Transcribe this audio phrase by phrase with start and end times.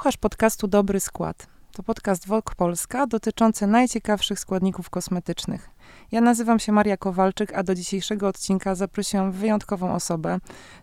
[0.00, 1.46] Słuchasz podcastu Dobry Skład.
[1.72, 5.70] To podcast Wok Polska dotyczący najciekawszych składników kosmetycznych.
[6.12, 10.38] Ja nazywam się Maria Kowalczyk, a do dzisiejszego odcinka zaprosiłam wyjątkową osobę,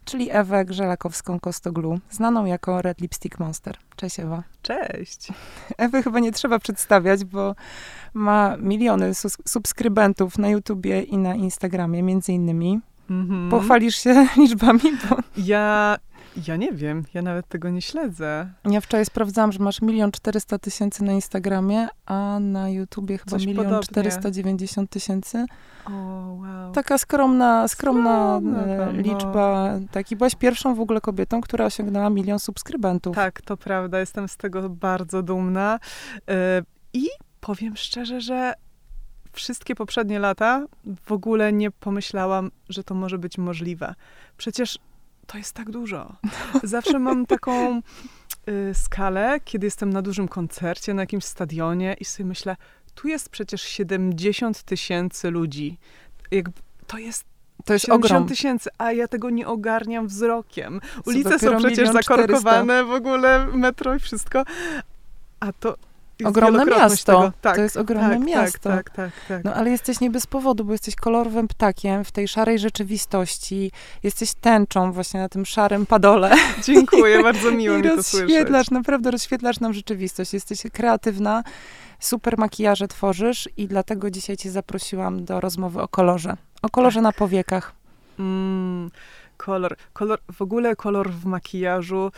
[0.06, 3.78] czyli Ewę Grzelakowską-Kostoglu, znaną jako Red Lipstick Monster.
[3.96, 4.44] Cześć Ewa.
[4.62, 5.28] Cześć.
[5.78, 7.56] Ewy chyba nie trzeba przedstawiać, bo
[8.14, 9.12] ma miliony
[9.48, 12.82] subskrybentów na YouTubie i na Instagramie między innymi.
[13.10, 13.50] Mm-hmm.
[13.50, 14.82] Pochwalisz się liczbami?
[15.10, 15.18] Bo...
[15.38, 15.98] Ja
[16.48, 18.50] ja nie wiem, ja nawet tego nie śledzę.
[18.66, 23.82] Ja wczoraj sprawdzałam, że masz milion czterysta tysięcy na Instagramie, a na YouTubie chyba milion
[23.84, 25.46] czterysta dziewięćdziesiąt tysięcy.
[25.90, 26.72] Wow.
[26.74, 29.80] Taka skromna, skromna e, liczba.
[29.92, 33.16] Taki byłaś pierwszą w ogóle kobietą, która osiągnęła milion subskrybentów.
[33.16, 34.00] Tak, to prawda.
[34.00, 35.80] Jestem z tego bardzo dumna.
[36.30, 36.62] E,
[36.94, 37.08] I
[37.40, 38.54] powiem szczerze, że
[39.32, 40.66] wszystkie poprzednie lata
[41.06, 43.96] w ogóle nie pomyślałam, że to może być możliwe.
[44.38, 44.80] Przecież
[45.28, 46.16] to jest tak dużo.
[46.64, 47.82] Zawsze mam taką
[48.50, 52.56] y, skalę, kiedy jestem na dużym koncercie, na jakimś stadionie i sobie myślę,
[52.96, 55.78] tu jest przecież 70 tysięcy ludzi.
[56.32, 56.46] Jak,
[56.88, 57.26] to jest
[57.66, 60.82] to jest 70 tysięcy, a ja tego nie ogarniam wzrokiem.
[61.06, 64.44] Ulice są przecież zakorkowane, w ogóle metro i wszystko.
[65.40, 65.76] A to
[66.26, 67.32] ogromne miasto.
[67.42, 68.70] Tak, to jest ogromne tak, miasto.
[68.70, 72.12] Tak, tak, tak, tak, No ale jesteś nie bez powodu, bo jesteś kolorowym ptakiem w
[72.12, 73.72] tej szarej rzeczywistości.
[74.04, 76.36] Jesteś tęczą właśnie na tym szarym padole.
[76.64, 78.72] Dziękuję, bardzo miło I mi to słyszeć.
[78.72, 80.34] naprawdę rozświetlasz nam rzeczywistość.
[80.34, 81.44] Jesteś kreatywna,
[82.00, 86.38] super makijaże tworzysz i dlatego dzisiaj cię zaprosiłam do rozmowy o kolorze.
[86.62, 87.04] O kolorze tak.
[87.04, 87.74] na powiekach.
[88.20, 88.92] Mm,
[89.38, 92.12] kolor, kolor, w ogóle kolor w makijażu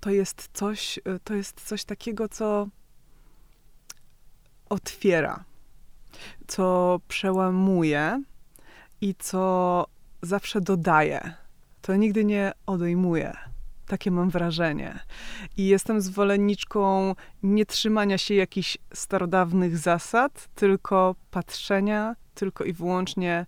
[0.00, 2.68] to jest coś, to jest coś takiego, co
[4.68, 5.44] otwiera,
[6.46, 8.22] co przełamuje
[9.00, 9.86] i co
[10.22, 11.34] zawsze dodaje.
[11.82, 13.36] To nigdy nie odejmuje.
[13.86, 14.98] Takie mam wrażenie.
[15.56, 23.46] I jestem zwolenniczką nie trzymania się jakichś starodawnych zasad, tylko patrzenia tylko i wyłącznie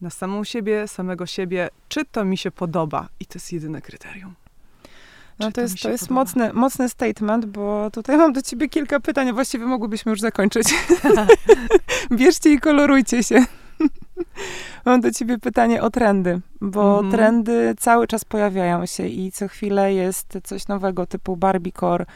[0.00, 3.08] na samą siebie, samego siebie, czy to mi się podoba.
[3.20, 4.34] I to jest jedyne kryterium.
[5.42, 9.32] No to jest, to jest mocny, mocny statement, bo tutaj mam do ciebie kilka pytań,
[9.32, 10.68] właściwie mogłybyśmy już zakończyć.
[12.10, 13.44] Bierzcie i kolorujcie się.
[14.84, 17.14] Mam do ciebie pytanie o trendy, bo mm -hmm.
[17.14, 22.06] trendy cały czas pojawiają się i co chwilę jest coś nowego, typu Barbiecore.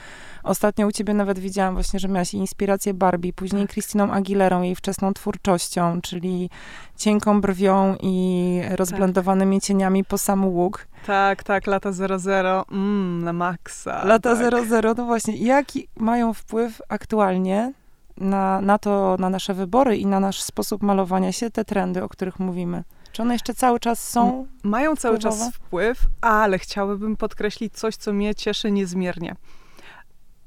[0.47, 4.17] Ostatnio u ciebie nawet widziałam właśnie, że miałaś inspirację Barbie, później Christiną tak.
[4.17, 6.51] Aguilerą, jej wczesną twórczością, czyli
[6.97, 9.67] cienką brwią i rozblendowanymi tak.
[9.67, 10.87] cieniami po sam łuk.
[11.07, 14.05] Tak, tak, lata 00, mm, na maksa.
[14.05, 14.67] Lata tak.
[14.67, 15.37] 00, no właśnie.
[15.37, 17.73] Jaki mają wpływ aktualnie
[18.17, 22.09] na, na to, na nasze wybory i na nasz sposób malowania się, te trendy, o
[22.09, 22.85] których mówimy?
[23.13, 24.47] Czy one jeszcze cały czas są?
[24.63, 25.45] Mają cały wpływowe?
[25.45, 29.37] czas wpływ, ale chciałabym podkreślić coś, co mnie cieszy niezmiernie.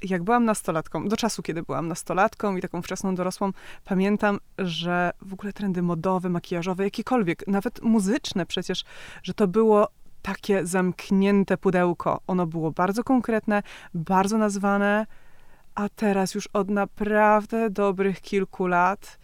[0.02, 3.52] Jak byłam nastolatką, do czasu, kiedy byłam nastolatką i taką wczesną dorosłą,
[3.84, 8.84] pamiętam, że w ogóle trendy modowe, makijażowe, jakiekolwiek, nawet muzyczne przecież,
[9.22, 9.88] że to było
[10.22, 12.20] takie zamknięte pudełko.
[12.26, 13.62] Ono było bardzo konkretne,
[13.94, 15.06] bardzo nazwane,
[15.74, 19.18] a teraz już od naprawdę dobrych kilku lat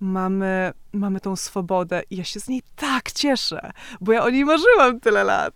[0.00, 3.70] mamy, mamy tą swobodę i ja się z niej tak cieszę,
[4.00, 5.54] bo ja o niej marzyłam tyle lat.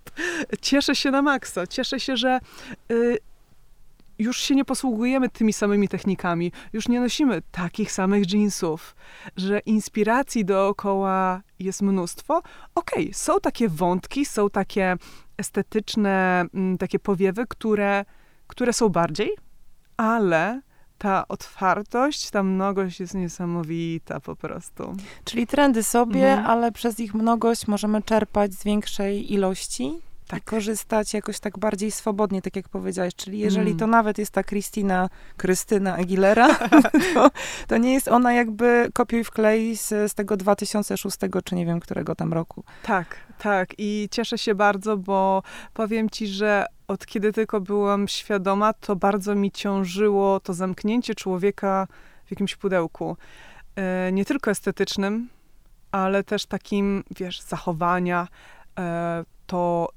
[0.60, 2.40] Cieszę się na maksa, cieszę się, że
[2.92, 3.18] y,
[4.18, 8.96] już się nie posługujemy tymi samymi technikami, już nie nosimy takich samych jeansów,
[9.36, 12.42] że inspiracji dookoła jest mnóstwo.
[12.74, 14.96] Okej, okay, są takie wątki, są takie
[15.38, 18.04] estetyczne, mm, takie powiewy, które,
[18.46, 19.30] które są bardziej,
[19.96, 20.60] ale
[20.98, 24.96] ta otwartość, ta mnogość jest niesamowita po prostu.
[25.24, 26.46] Czyli trendy sobie, mhm.
[26.50, 30.38] ale przez ich mnogość możemy czerpać z większej ilości tak.
[30.38, 33.14] i korzystać jakoś tak bardziej swobodnie, tak jak powiedziałeś.
[33.14, 33.78] Czyli jeżeli mm.
[33.78, 36.54] to nawet jest ta Kristina, Krystyna Aguilera,
[37.14, 37.30] to,
[37.66, 42.14] to, nie jest ona jakby kopiuj wklej z, z tego 2006 czy nie wiem którego
[42.14, 42.64] tam roku.
[42.82, 43.68] Tak, tak.
[43.78, 45.42] I cieszę się bardzo, bo
[45.74, 51.86] powiem ci, że od kiedy tylko byłam świadoma, to bardzo mi ciążyło to zamknięcie człowieka
[52.26, 53.16] w jakimś pudełku.
[53.76, 55.28] E, nie tylko estetycznym,
[55.92, 58.28] ale też takim, wiesz, zachowania,
[58.78, 59.88] e, to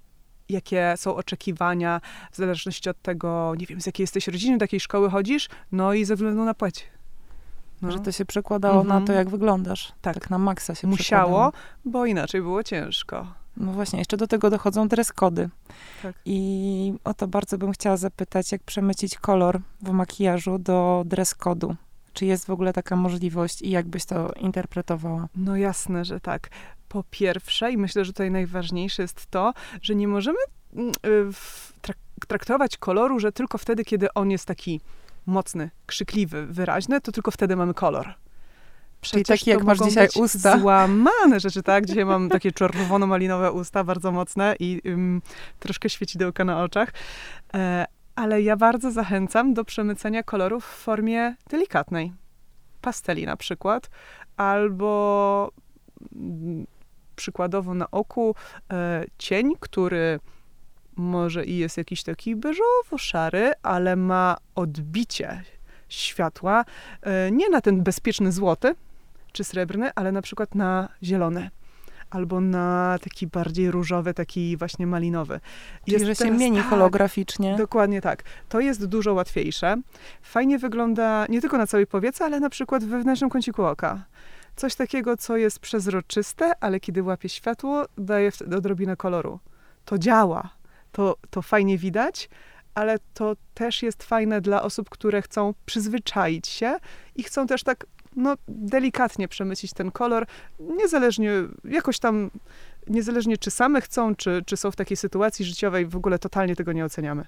[0.51, 2.01] jakie są oczekiwania
[2.31, 5.93] w zależności od tego, nie wiem, z jakiej jesteś rodziny, do jakiej szkoły chodzisz, no
[5.93, 6.87] i ze względu na płeć.
[7.81, 7.91] No.
[7.91, 9.19] Że to się przekładało na to, mhm.
[9.19, 9.93] jak wyglądasz.
[10.01, 10.13] Tak.
[10.13, 11.51] tak na maksa się Musiało, przekładało.
[11.85, 13.27] bo inaczej było ciężko.
[13.57, 15.49] No właśnie, jeszcze do tego dochodzą dress kody.
[16.01, 16.15] Tak.
[16.25, 21.75] I o to bardzo bym chciała zapytać, jak przemycić kolor w makijażu do dress kodu.
[22.13, 25.27] Czy jest w ogóle taka możliwość i jak byś to interpretowała?
[25.35, 26.49] No jasne, że tak.
[26.91, 30.37] Po pierwsze, i myślę, że tutaj najważniejsze jest to, że nie możemy
[30.73, 30.91] mm,
[32.27, 34.81] traktować koloru, że tylko wtedy, kiedy on jest taki
[35.25, 38.13] mocny, krzykliwy, wyraźny, to tylko wtedy mamy kolor.
[39.01, 40.59] Przecież Czyli taki, jak masz dzisiaj usta.
[40.59, 41.85] Złamane rzeczy, tak?
[41.85, 45.21] Dzisiaj mam takie czerwono-malinowe usta, bardzo mocne i um,
[45.59, 46.93] troszkę świecidełka na oczach.
[47.53, 47.85] E,
[48.15, 52.13] ale ja bardzo zachęcam do przemycenia kolorów w formie delikatnej.
[52.81, 53.89] Pasteli na przykład,
[54.37, 55.51] albo
[56.15, 56.65] mm,
[57.21, 58.35] przykładowo na oku
[58.71, 60.19] e, cień, który
[60.95, 65.43] może i jest jakiś taki beżowo-szary, ale ma odbicie
[65.89, 66.65] światła,
[67.01, 68.75] e, nie na ten bezpieczny złoty
[69.31, 71.49] czy srebrny, ale na przykład na zielony
[72.09, 75.39] albo na taki bardziej różowy, taki właśnie malinowy.
[75.85, 77.55] Czyli, jest że się mieni tak, holograficznie.
[77.57, 78.23] Dokładnie tak.
[78.49, 79.75] To jest dużo łatwiejsze.
[80.21, 84.03] Fajnie wygląda nie tylko na całej powiece, ale na przykład w wewnętrznym kąciku oka.
[84.55, 89.39] Coś takiego, co jest przezroczyste, ale kiedy łapie światło, daje wtedy odrobinę koloru.
[89.85, 90.49] To działa.
[90.91, 92.29] To, to fajnie widać,
[92.75, 96.77] ale to też jest fajne dla osób, które chcą przyzwyczaić się
[97.15, 100.25] i chcą też tak no, delikatnie przemycić ten kolor,
[100.59, 101.31] niezależnie,
[101.63, 102.31] jakoś tam,
[102.87, 106.73] niezależnie czy same chcą, czy, czy są w takiej sytuacji życiowej, w ogóle totalnie tego
[106.73, 107.25] nie oceniamy.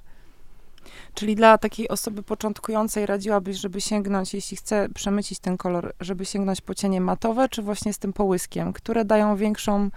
[1.14, 6.62] Czyli dla takiej osoby początkującej radziłabyś, żeby sięgnąć, jeśli chce przemycić ten kolor, żeby sięgnąć
[6.62, 9.90] po cienie matowe, czy właśnie z tym połyskiem, które dają większą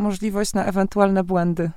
[0.00, 1.70] możliwość na ewentualne błędy?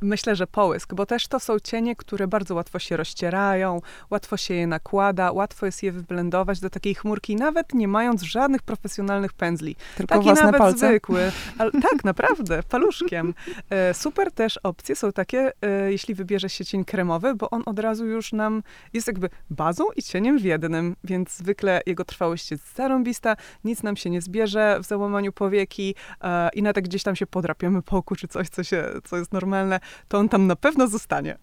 [0.00, 3.80] Myślę, że połysk, bo też to są cienie, które bardzo łatwo się rozcierają,
[4.10, 8.62] łatwo się je nakłada, łatwo jest je wyblendować do takiej chmurki, nawet nie mając żadnych
[8.62, 9.76] profesjonalnych pędzli.
[9.96, 10.88] Tylko Taki nawet palce?
[10.88, 11.32] zwykły.
[11.58, 13.34] Ale, tak, naprawdę, paluszkiem.
[13.70, 17.78] E, super też opcje są takie, e, jeśli wybierze się cień kremowy, bo on od
[17.78, 18.62] razu już nam
[18.92, 23.96] jest jakby bazą i cieniem w jednym, więc zwykle jego trwałość jest zarąbista, nic nam
[23.96, 28.16] się nie zbierze w załamaniu powieki e, i nawet gdzieś tam się podrapiemy po oku,
[28.16, 31.38] czy coś, co, się, co jest normalne, to on tam na pewno zostanie.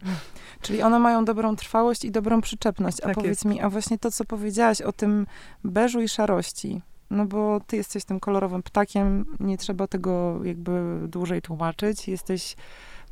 [0.61, 2.99] Czyli one mają dobrą trwałość i dobrą przyczepność.
[2.99, 3.45] A tak powiedz jest.
[3.45, 5.27] mi, a właśnie to, co powiedziałaś o tym
[5.63, 11.41] beżu i szarości, no bo ty jesteś tym kolorowym ptakiem, nie trzeba tego jakby dłużej
[11.41, 12.07] tłumaczyć.
[12.07, 12.55] Jesteś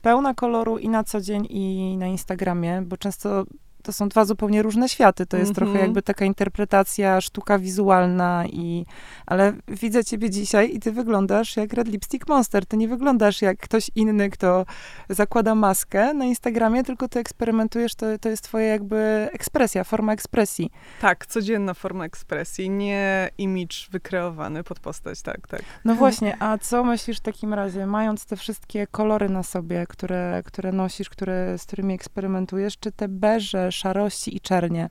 [0.01, 3.45] pełna koloru i na co dzień, i na Instagramie, bo często
[3.81, 5.25] to są dwa zupełnie różne światy.
[5.25, 5.55] To jest mm -hmm.
[5.55, 8.85] trochę jakby taka interpretacja, sztuka wizualna i...
[9.25, 12.65] Ale widzę ciebie dzisiaj i ty wyglądasz jak Red Lipstick Monster.
[12.65, 14.65] Ty nie wyglądasz jak ktoś inny, kto
[15.09, 20.69] zakłada maskę na Instagramie, tylko ty eksperymentujesz, to, to jest twoja jakby ekspresja, forma ekspresji.
[21.01, 25.61] Tak, codzienna forma ekspresji, nie image wykreowany pod postać, tak, tak.
[25.85, 30.43] No właśnie, a co myślisz w takim razie, mając te wszystkie kolory na sobie, które,
[30.45, 34.89] które nosisz, które, z którymi eksperymentujesz, czy te beże, szarości i czernie,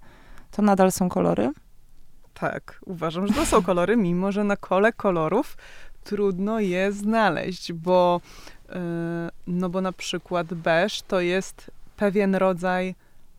[0.50, 1.50] to nadal są kolory?
[2.34, 5.56] Tak, uważam, że to są kolory, mimo że na kole kolorów
[6.04, 8.20] trudno je znaleźć, bo,
[8.68, 8.74] yy,
[9.46, 12.94] no bo na przykład beż to jest pewien rodzaj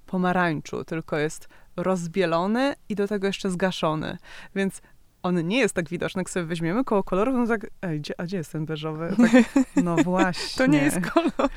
[0.05, 4.17] pomarańczu, tylko jest rozbielony i do tego jeszcze zgaszony.
[4.55, 4.81] Więc
[5.23, 8.23] on nie jest tak widoczny, jak sobie weźmiemy koło kolorów, no tak, ej, gdzie, a
[8.23, 9.15] gdzie jest ten beżowy?
[9.31, 10.57] Tak, no właśnie.
[10.57, 11.49] to nie jest kolor.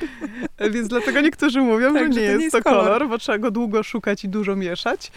[0.70, 2.84] Więc dlatego niektórzy mówią, tak, że nie, że jest, nie jest to kolor.
[2.84, 5.12] kolor, bo trzeba go długo szukać i dużo mieszać.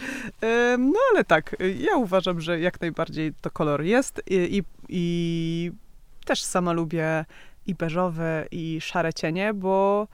[0.78, 5.72] No ale tak, ja uważam, że jak najbardziej to kolor jest i, i, i
[6.24, 7.24] też sama lubię
[7.66, 10.08] i beżowe, i szare cienie, bo,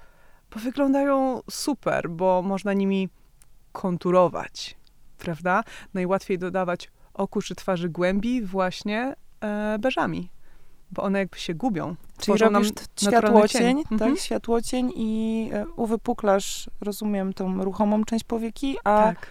[0.54, 3.08] bo wyglądają super, bo można nimi
[3.72, 4.76] konturować,
[5.18, 5.64] prawda?
[5.94, 10.30] Najłatwiej dodawać oku czy twarzy głębi właśnie e, beżami,
[10.90, 11.94] bo one jakby się gubią.
[12.18, 12.68] Czyli robisz
[13.00, 13.92] światłocień, tak?
[13.92, 14.16] Mhm.
[14.16, 19.26] Światłocień i e, uwypuklasz, rozumiem, tą ruchomą część powieki, a tak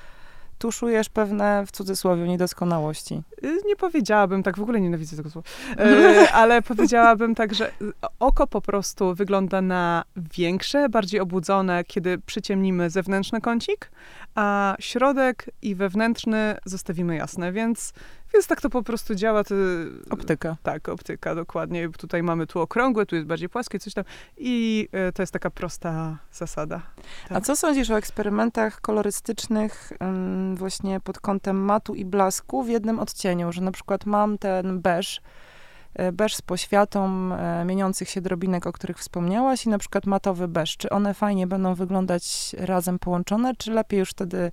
[0.63, 3.21] tuszujesz pewne, w cudzysłowie, niedoskonałości.
[3.43, 5.47] Y, nie powiedziałabym tak, w ogóle nienawidzę tego słowa,
[5.85, 7.71] y, ale powiedziałabym tak, że
[8.19, 13.91] oko po prostu wygląda na większe, bardziej obudzone, kiedy przyciemnimy zewnętrzny kącik,
[14.35, 17.93] a środek i wewnętrzny zostawimy jasne, więc
[18.33, 19.43] więc tak to po prostu działa.
[19.43, 19.55] To,
[20.09, 20.57] optyka.
[20.63, 21.89] Tak, optyka, dokładnie.
[21.89, 24.03] Tutaj mamy tu okrągłe, tu jest bardziej płaskie, coś tam.
[24.37, 26.81] I y, to jest taka prosta zasada.
[27.29, 27.37] Tak.
[27.37, 29.93] A co sądzisz o eksperymentach kolorystycznych
[30.55, 33.51] właśnie pod kątem matu i blasku w jednym odcieniu?
[33.51, 35.21] Że na przykład mam ten beż,
[35.93, 40.47] e, beż z poświatą e, mieniących się drobinek, o których wspomniałaś i na przykład matowy
[40.47, 40.77] beż.
[40.77, 44.51] Czy one fajnie będą wyglądać razem połączone, czy lepiej już wtedy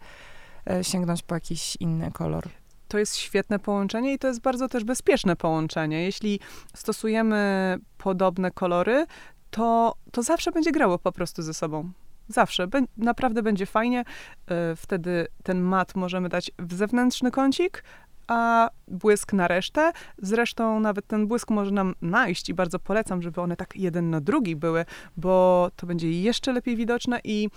[0.70, 2.59] e, sięgnąć po jakiś inny kolor?
[2.90, 6.02] To jest świetne połączenie i to jest bardzo też bezpieczne połączenie.
[6.02, 6.40] Jeśli
[6.74, 9.06] stosujemy podobne kolory,
[9.50, 11.90] to, to zawsze będzie grało po prostu ze sobą.
[12.28, 12.66] Zawsze.
[12.66, 14.04] Be naprawdę będzie fajnie.
[14.46, 17.84] E, wtedy ten mat możemy dać w zewnętrzny kącik,
[18.28, 19.92] a błysk na resztę.
[20.18, 24.20] Zresztą nawet ten błysk może nam najść i bardzo polecam, żeby one tak jeden na
[24.20, 24.84] drugi były,
[25.16, 27.48] bo to będzie jeszcze lepiej widoczne i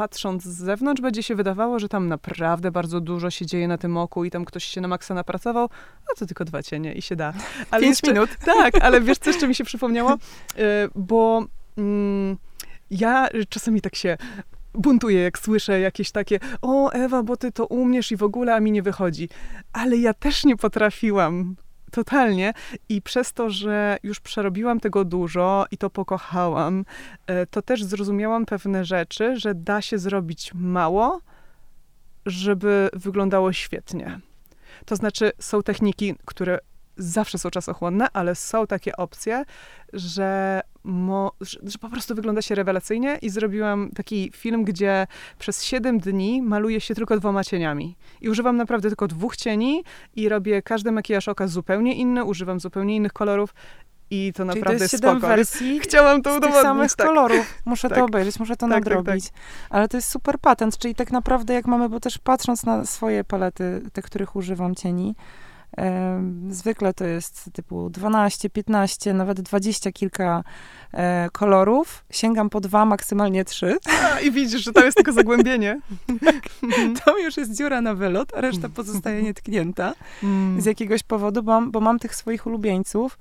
[0.00, 3.96] patrząc z zewnątrz, będzie się wydawało, że tam naprawdę bardzo dużo się dzieje na tym
[3.96, 5.68] oku i tam ktoś się na maksa napracował,
[6.12, 7.32] a to tylko dwa cienie i się da.
[7.70, 8.30] Ale Pięć jeszcze, minut.
[8.54, 10.16] Tak, ale wiesz, co jeszcze mi się przypomniało?
[10.94, 11.44] Bo
[11.78, 12.36] mm,
[12.90, 14.16] ja czasami tak się
[14.74, 18.60] buntuję, jak słyszę jakieś takie, o Ewa, bo ty to umiesz i w ogóle, a
[18.60, 19.28] mi nie wychodzi.
[19.72, 21.56] Ale ja też nie potrafiłam.
[21.90, 22.52] Totalnie.
[22.88, 26.84] I przez to, że już przerobiłam tego dużo i to pokochałam,
[27.26, 31.20] e, to też zrozumiałam pewne rzeczy, że da się zrobić mało,
[32.26, 34.20] żeby wyglądało świetnie.
[34.84, 36.58] To znaczy, są techniki, które
[36.96, 39.44] zawsze są czasochłonne, ale są takie opcje,
[39.92, 45.06] że, mo, że, że, po prostu wygląda się rewelacyjnie i zrobiłam taki film, gdzie
[45.38, 47.96] przez 7 dni maluję się tylko dwoma cieniami.
[48.20, 49.84] I używam naprawdę tylko dwóch cieni
[50.16, 53.54] i robię każdy makijaż oka zupełnie inny, używam zupełnie innych kolorów
[54.10, 55.20] i to naprawdę to jest spoko.
[55.20, 56.54] wersji Chciałam to udowodnić.
[56.54, 57.06] tych samych tak.
[57.06, 57.54] kolorów.
[57.64, 57.98] Muszę tak.
[57.98, 59.24] to obejrzeć, muszę to tak, tak nadrobić.
[59.24, 59.34] Tak,
[59.70, 63.24] Ale to jest super patent, czyli tak naprawdę jak mamy, bo też patrząc na swoje
[63.24, 65.14] palety, te, których używam cieni,
[66.48, 70.44] Zwykle to jest typu 12, 15, nawet 20 kilka
[70.92, 72.04] e, kolorów.
[72.10, 73.78] Sięgam po dwa, maksymalnie trzy.
[74.14, 75.80] A, I widzisz, że tam jest tylko zagłębienie.
[76.24, 76.48] tak.
[77.04, 80.60] To już jest dziura na wylot, a reszta pozostaje nietknięta mm.
[80.60, 83.18] z jakiegoś powodu, bo, bo mam tych swoich ulubieńców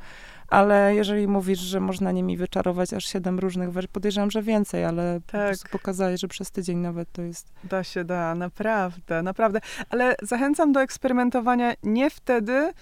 [0.49, 5.19] ale jeżeli mówisz, że można nimi wyczarować aż siedem różnych wersji, podejrzewam, że więcej, ale
[5.27, 5.57] tak.
[5.57, 7.51] po pokazałeś, że przez tydzień nawet to jest...
[7.63, 9.59] Da się, da, naprawdę, naprawdę.
[9.89, 12.73] Ale zachęcam do eksperymentowania nie wtedy,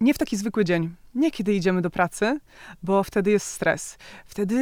[0.00, 0.94] nie w taki zwykły dzień.
[1.14, 2.40] Nie kiedy idziemy do pracy,
[2.82, 3.96] bo wtedy jest stres.
[4.26, 4.56] Wtedy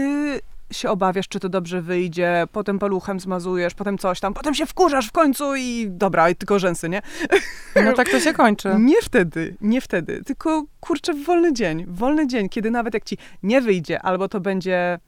[0.73, 5.09] się obawiasz, czy to dobrze wyjdzie, potem paluchem zmazujesz, potem coś tam, potem się wkurzasz
[5.09, 7.03] w końcu i dobra, i tylko rzęsy, nie?
[7.85, 8.75] No tak to się kończy.
[8.79, 13.05] Nie wtedy, nie wtedy, tylko kurczę w wolny dzień, w wolny dzień, kiedy nawet jak
[13.05, 14.99] ci nie wyjdzie, albo to będzie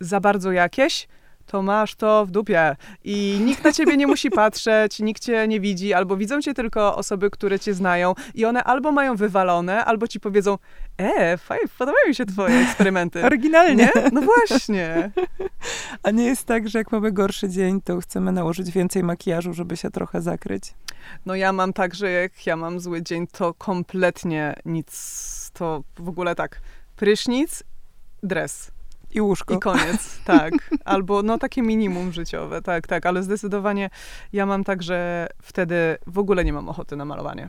[0.00, 1.08] za bardzo jakieś,
[1.46, 2.76] to masz to w dupie.
[3.04, 6.96] I nikt na ciebie nie musi patrzeć, nikt cię nie widzi, albo widzą cię tylko
[6.96, 10.58] osoby, które cię znają i one albo mają wywalone, albo ci powiedzą,
[10.98, 13.24] e, fajnie, podobają mi się twoje eksperymenty.
[13.26, 13.90] Oryginalnie.
[13.94, 14.10] Nie?
[14.12, 15.10] No właśnie.
[16.02, 19.76] A nie jest tak, że jak mamy gorszy dzień, to chcemy nałożyć więcej makijażu, żeby
[19.76, 20.74] się trochę zakryć?
[21.26, 26.08] No ja mam tak, że jak ja mam zły dzień, to kompletnie nic, to w
[26.08, 26.60] ogóle tak,
[26.96, 27.62] prysznic,
[28.22, 28.70] dres
[29.10, 29.54] i łóżko.
[29.54, 30.52] I koniec, tak.
[30.84, 33.06] Albo no takie minimum życiowe, tak, tak.
[33.06, 33.90] Ale zdecydowanie
[34.32, 37.48] ja mam tak, że wtedy w ogóle nie mam ochoty na malowanie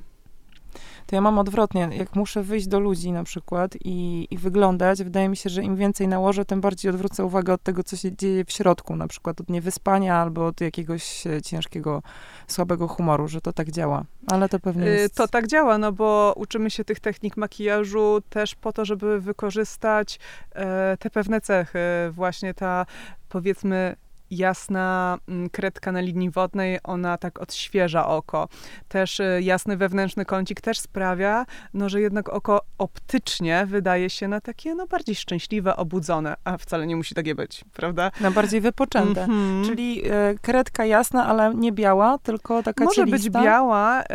[1.08, 1.90] to ja mam odwrotnie.
[1.92, 5.76] Jak muszę wyjść do ludzi na przykład i, i wyglądać, wydaje mi się, że im
[5.76, 9.42] więcej nałożę, tym bardziej odwrócę uwagę od tego, co się dzieje w środku, na przykład
[9.42, 12.02] od niewyspania albo od jakiegoś e, ciężkiego,
[12.48, 14.04] słabego humoru, że to tak działa.
[14.28, 15.16] Ale to pewnie y, jest...
[15.16, 20.20] To tak działa, no bo uczymy się tych technik makijażu też po to, żeby wykorzystać
[20.56, 21.80] e, te pewne cechy.
[22.12, 22.86] Właśnie ta,
[23.30, 23.96] powiedzmy,
[24.32, 28.50] jasna mm, kredka na linii wodnej, ona tak odświeża oko.
[28.88, 34.42] Też y, jasny wewnętrzny kącik też sprawia, no, że jednak oko optycznie wydaje się na
[34.42, 38.12] takie no, bardziej szczęśliwe, obudzone, a wcale nie musi takie być, prawda?
[38.22, 39.24] Na bardziej wypoczęte.
[39.24, 39.68] Mm -hmm.
[39.68, 43.18] Czyli y, kredka jasna, ale nie biała, tylko taka Może cielista.
[43.40, 44.06] być biała, y,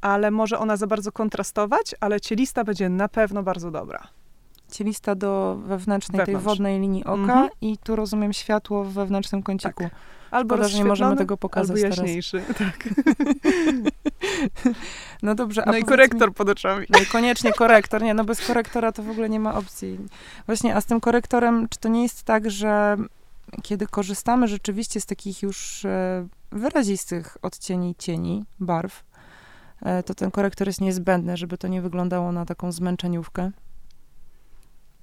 [0.00, 4.08] ale może ona za bardzo kontrastować, ale cielista będzie na pewno bardzo dobra
[4.70, 6.44] cielista do wewnętrznej, Wewnątrz.
[6.44, 7.48] tej wodnej linii oka mhm.
[7.60, 9.82] i tu rozumiem światło w wewnętrznym kąciku.
[9.82, 9.92] Tak.
[10.30, 12.58] Albo Szkoda, że nie możemy tego pokazać albo jaśniejszy, teraz.
[12.72, 12.88] tak.
[15.22, 15.62] no dobrze.
[15.66, 16.34] no i korektor mi...
[16.34, 16.86] pod oczami.
[16.90, 18.02] No koniecznie korektor.
[18.02, 19.98] Nie, no bez korektora to w ogóle nie ma opcji.
[20.46, 22.96] Właśnie, a z tym korektorem, czy to nie jest tak, że
[23.62, 29.04] kiedy korzystamy rzeczywiście z takich już e, wyrazistych odcieni cieni, barw,
[29.82, 33.50] e, to ten korektor jest niezbędny, żeby to nie wyglądało na taką zmęczeniówkę?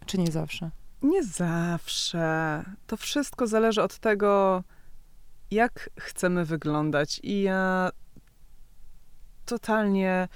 [0.06, 0.72] Czy nie zawsze?
[1.02, 2.64] Nie zawsze.
[2.88, 4.64] To wszystko zależy od tego,
[5.52, 7.20] jak chcemy wyglądać.
[7.24, 7.90] I ja
[9.46, 10.28] totalnie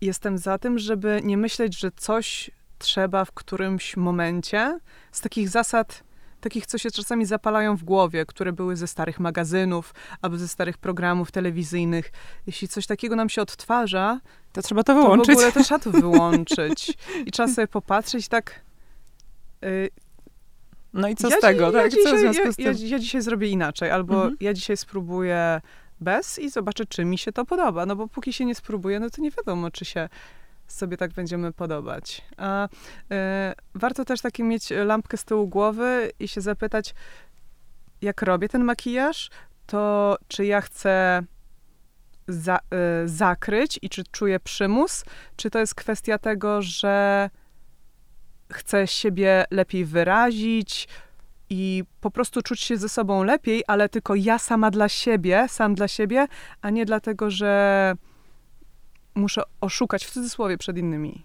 [0.00, 4.78] jestem za tym, żeby nie myśleć, że coś trzeba w którymś momencie.
[5.12, 6.04] Z takich zasad,
[6.40, 10.78] takich, co się czasami zapalają w głowie, które były ze starych magazynów albo ze starych
[10.78, 12.12] programów telewizyjnych.
[12.46, 14.20] Jeśli coś takiego nam się odtwarza,
[14.52, 15.26] to trzeba to wyłączyć.
[15.26, 16.98] To w ogóle to trzeba to wyłączyć.
[17.26, 18.60] I trzeba sobie popatrzeć tak
[20.92, 21.90] no i co ja z tego, ja tak?
[21.90, 22.64] Dzisiaj, co w związku z tym?
[22.64, 24.36] Ja, ja, dzisiaj zrobię inaczej, albo mhm.
[24.40, 25.60] ja dzisiaj spróbuję
[26.00, 27.86] bez i zobaczę, czy mi się to podoba.
[27.86, 30.08] No bo póki się nie spróbuję, no to nie wiadomo, czy się
[30.66, 32.22] sobie tak będziemy podobać.
[32.36, 32.68] A y,
[33.74, 36.94] warto też taki mieć lampkę z tyłu głowy i się zapytać,
[38.02, 39.30] jak robię ten makijaż,
[39.66, 41.22] to czy ja chcę
[42.28, 42.58] za,
[43.04, 45.04] y, zakryć i czy czuję przymus,
[45.36, 47.30] czy to jest kwestia tego, że
[48.62, 50.88] chcę siebie lepiej wyrazić
[51.50, 55.74] i po prostu czuć się ze sobą lepiej, ale tylko ja sama dla siebie, sam
[55.74, 56.26] dla siebie,
[56.62, 57.94] a nie dlatego, że
[59.14, 61.24] muszę oszukać w cudzysłowie przed innymi.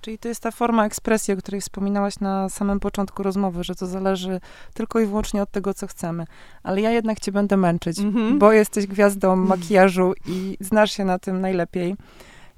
[0.00, 3.86] Czyli to jest ta forma ekspresji, o której wspominałaś na samym początku rozmowy, że to
[3.86, 4.40] zależy
[4.74, 6.24] tylko i wyłącznie od tego, co chcemy.
[6.62, 8.38] Ale ja jednak cię będę męczyć, mm-hmm.
[8.38, 11.96] bo jesteś gwiazdą makijażu i znasz się na tym najlepiej.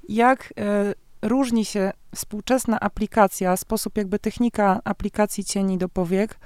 [0.09, 6.39] Jak y, różni się współczesna aplikacja, sposób jakby technika aplikacji cieni do powiek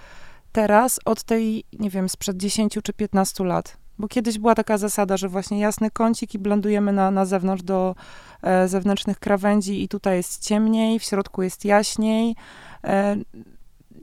[0.52, 3.78] teraz od tej, nie wiem, sprzed 10 czy 15 lat?
[4.00, 7.96] Bo kiedyś była taka zasada, że właśnie jasny kącik i blendujemy na, na zewnątrz do
[8.42, 12.36] e, zewnętrznych krawędzi i tutaj jest ciemniej, w środku jest jaśniej.
[12.84, 13.16] E,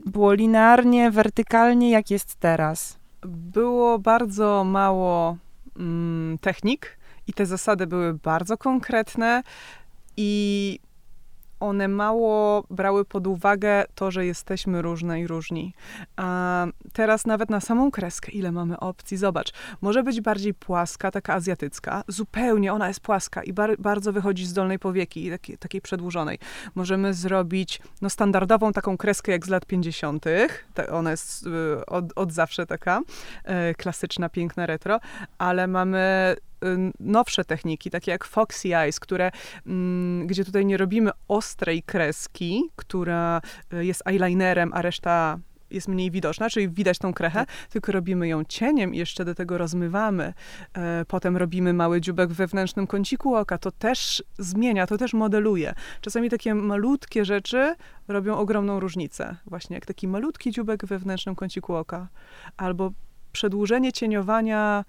[0.05, 2.97] było linearnie, wertykalnie, jak jest teraz?
[3.25, 5.37] Było bardzo mało
[5.77, 6.97] mm, technik
[7.27, 9.43] i te zasady były bardzo konkretne
[10.21, 10.79] i
[11.59, 15.73] one mało brały pod uwagę to, że jesteśmy różne i różni.
[16.15, 21.33] A teraz nawet na samą kreskę, ile mamy opcji, zobacz, może być bardziej płaska, taka
[21.33, 26.39] azjatycka, zupełnie ona jest płaska i bar bardzo wychodzi z dolnej powieki, takiej, takiej przedłużonej.
[26.75, 30.25] Możemy zrobić no, standardową taką kreskę jak z lat 50.,
[30.91, 33.01] ona jest y, od, od zawsze taka,
[33.71, 34.99] y, klasyczna, piękna retro,
[35.37, 36.35] ale mamy
[36.99, 39.31] nowsze techniki, takie jak Foxy Eyes, które,
[39.65, 43.41] mm, gdzie tutaj nie robimy ostrej kreski, która
[43.73, 45.39] y, jest eyelinerem, a reszta
[45.71, 47.67] jest mniej widoczna, czyli widać tą krechę, tak.
[47.69, 50.33] tylko robimy ją cieniem i jeszcze do tego rozmywamy.
[50.73, 53.57] E, potem robimy mały dziubek w wewnętrznym kąciku oka.
[53.57, 55.73] To też zmienia, to też modeluje.
[56.01, 57.75] Czasami takie malutkie rzeczy
[58.07, 59.35] robią ogromną różnicę.
[59.45, 62.07] Właśnie jak taki malutki dziubek w wewnętrznym kąciku oka.
[62.57, 62.91] Albo
[63.31, 64.85] przedłużenie cieniowania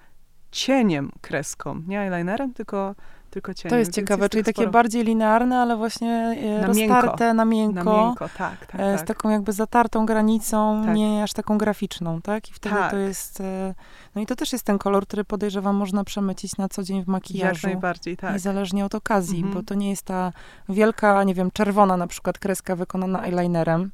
[0.53, 2.95] cieniem kreską, nie eyelinerem, tylko,
[3.31, 3.71] tylko cieniem.
[3.71, 7.35] To jest ciekawe, czyli takie bardziej linearne, ale właśnie e, na roztarte miękko.
[7.35, 7.85] na miękko.
[7.85, 9.07] Na miękko, tak, tak, e, Z tak.
[9.07, 10.97] taką jakby zatartą granicą, tak.
[10.97, 12.51] nie aż taką graficzną, tak?
[12.51, 12.91] I wtedy tak.
[12.91, 13.41] to jest...
[13.41, 13.75] E,
[14.15, 17.07] no i to też jest ten kolor, który podejrzewam można przemycić na co dzień w
[17.07, 17.67] makijażu.
[17.67, 18.33] Jak najbardziej, tak.
[18.33, 19.55] Niezależnie od okazji, mhm.
[19.55, 20.33] bo to nie jest ta
[20.69, 23.91] wielka, nie wiem, czerwona na przykład kreska wykonana eyelinerem,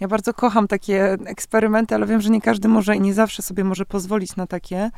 [0.00, 3.64] ja bardzo kocham takie eksperymenty, ale wiem, że nie każdy może i nie zawsze sobie
[3.64, 4.90] może pozwolić na takie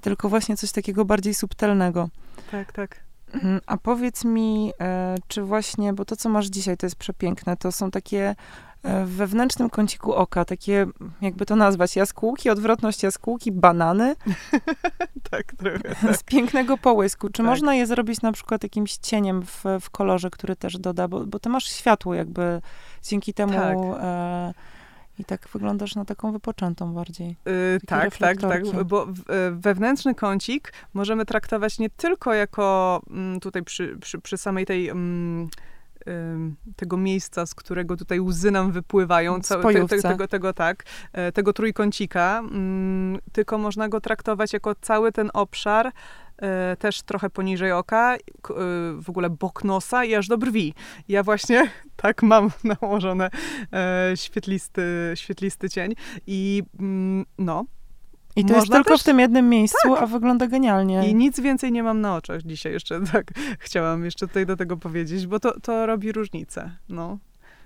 [0.00, 2.08] tylko właśnie coś takiego bardziej subtelnego.
[2.50, 3.08] Tak, tak.
[3.34, 7.56] Mhm, a powiedz mi, e, czy właśnie, bo to, co masz dzisiaj, to jest przepiękne,
[7.56, 8.34] to są takie
[8.82, 10.86] e, w wewnętrznym kąciku oka, takie,
[11.20, 14.16] jakby to nazwać, jaskółki, odwrotność jaskółki, banany.
[15.30, 15.78] tak, trochę.
[16.02, 16.16] Tak.
[16.16, 17.28] Z pięknego połysku.
[17.28, 17.46] Czy tak.
[17.46, 21.38] można je zrobić na przykład jakimś cieniem w, w kolorze, który też doda, bo, bo
[21.38, 22.60] ty masz światło jakby
[23.02, 23.52] dzięki temu...
[23.52, 23.76] Tak.
[24.00, 24.54] E,
[25.18, 27.36] i tak wyglądasz na taką wypoczętą bardziej.
[27.46, 29.12] Yy, tak, tak, tak, bo y,
[29.52, 35.48] wewnętrzny kącik możemy traktować nie tylko jako mm, tutaj przy, przy, przy samej tej mm,
[36.76, 41.52] tego miejsca, z którego tutaj łzy nam wypływają, te, te, tego, tego, tak, e, tego
[41.52, 45.92] trójkącika, mm, tylko można go traktować jako cały ten obszar,
[46.78, 48.18] też trochę poniżej oka, e,
[49.00, 50.74] w ogóle bok nosa i aż do brwi.
[51.08, 53.30] Ja właśnie tak mam nałożone
[54.14, 54.82] świetlisty,
[55.14, 55.94] świetlisty cień
[56.26, 57.64] i mm, no,
[58.38, 59.00] i to jest tylko też...
[59.00, 60.02] w tym jednym miejscu, tak.
[60.02, 61.08] a wygląda genialnie.
[61.08, 63.26] I nic więcej nie mam na oczach dzisiaj jeszcze, tak
[63.58, 67.18] chciałam jeszcze tutaj do tego powiedzieć, bo to, to robi różnicę, no.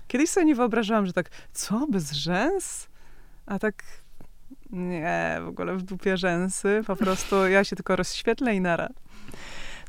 [0.07, 2.87] Kiedyś sobie nie wyobrażałam, że tak, co, bez rzęs?
[3.45, 3.83] A tak,
[4.73, 8.89] nie, w ogóle w dupie rzęsy, po prostu ja się tylko rozświetlę i nara.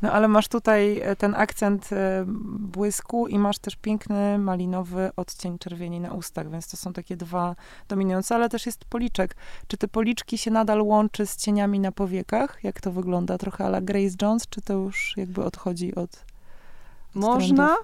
[0.02, 2.24] No ale masz tutaj e, ten akcent e,
[2.58, 7.56] błysku i masz też piękny malinowy odcień czerwieni na ustach, więc to są takie dwa
[7.88, 9.36] dominujące, ale też jest policzek.
[9.66, 12.58] Czy te policzki się nadal łączy z cieniami na powiekach?
[12.62, 13.38] Jak to wygląda?
[13.38, 17.76] Trochę ala Grace Jones, czy to już jakby odchodzi od, od Można,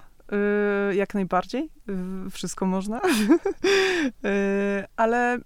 [0.91, 1.69] y, jak najbardziej.
[2.27, 3.01] Y, wszystko można.
[4.25, 5.39] y, ale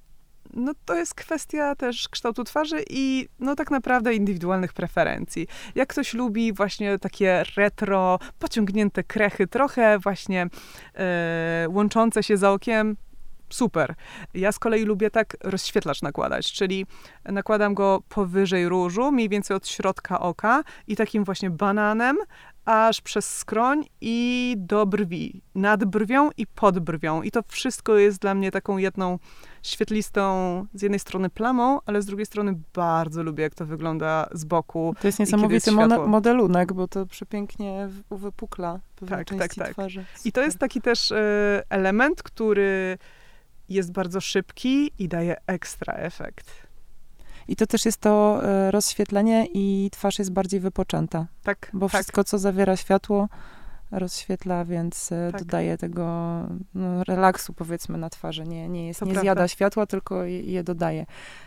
[0.54, 5.48] no to jest kwestia też kształtu twarzy i no tak naprawdę indywidualnych preferencji.
[5.76, 10.48] Jak ktoś lubi właśnie takie retro, pociągnięte krechy, trochę właśnie
[10.96, 12.98] e, łączące się za okiem,
[13.50, 13.96] super.
[14.34, 16.86] Ja z kolei lubię tak rozświetlacz nakładać, czyli
[17.26, 22.18] nakładam go powyżej różu, mniej więcej od środka oka i takim właśnie bananem,
[22.66, 25.42] aż przez skroń i do brwi.
[25.56, 27.22] Nad brwią i pod brwią.
[27.22, 29.20] I to wszystko jest dla mnie taką jedną
[29.64, 34.46] świetlistą z jednej strony plamą, ale z drugiej strony bardzo lubię, jak to wygląda z
[34.46, 34.96] boku.
[35.02, 39.74] To jest niesamowity jest modelunek, bo to przepięknie uwypukla pewne tak, części tak, tak.
[39.74, 40.06] twarzy.
[40.26, 41.16] I to jest taki też y,
[41.70, 42.98] element, który
[43.70, 46.66] jest bardzo szybki i daje ekstra efekt.
[47.48, 51.28] I to też jest to e, rozświetlenie i twarz jest bardziej wypoczęta.
[51.44, 51.70] Tak.
[51.74, 51.94] Bo tak.
[51.94, 53.30] wszystko, co zawiera światło,
[53.92, 55.42] rozświetla, więc e, tak.
[55.42, 56.06] dodaje tego
[56.74, 58.44] no, relaksu, powiedzmy, na twarzy.
[58.44, 61.06] Nie, nie, jest, nie zjada światła, tylko je, je dodaje.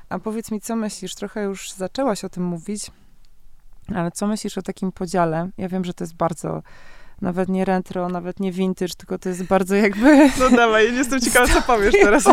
[0.09, 1.15] A powiedz mi, co myślisz?
[1.15, 2.91] Trochę już zaczęłaś o tym mówić,
[3.95, 5.51] ale co myślisz o takim podziale?
[5.59, 6.63] Ja wiem, że to jest bardzo
[7.21, 10.29] nawet nie retro, nawet nie vintage, tylko to jest bardzo jakby...
[10.41, 12.25] No dawaj, jestem ciekawa, co powiesz teraz.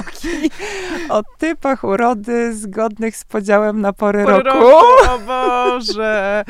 [1.10, 4.60] O typach urody zgodnych z podziałem na pory, pory roku.
[4.60, 4.86] roku.
[5.10, 6.46] O Boże!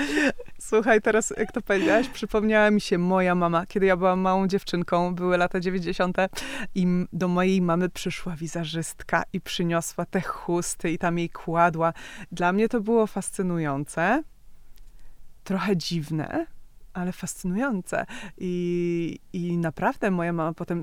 [0.59, 5.15] Słuchaj, teraz jak to powiedziałaś, przypomniała mi się moja mama, kiedy ja byłam małą dziewczynką,
[5.15, 6.17] były lata 90.
[6.75, 11.93] i do mojej mamy przyszła wizerzystka i przyniosła te chusty i tam jej kładła.
[12.31, 14.23] Dla mnie to było fascynujące,
[15.43, 16.45] trochę dziwne,
[16.95, 18.05] ale fascynujące.
[18.37, 20.81] I, i naprawdę moja mama potem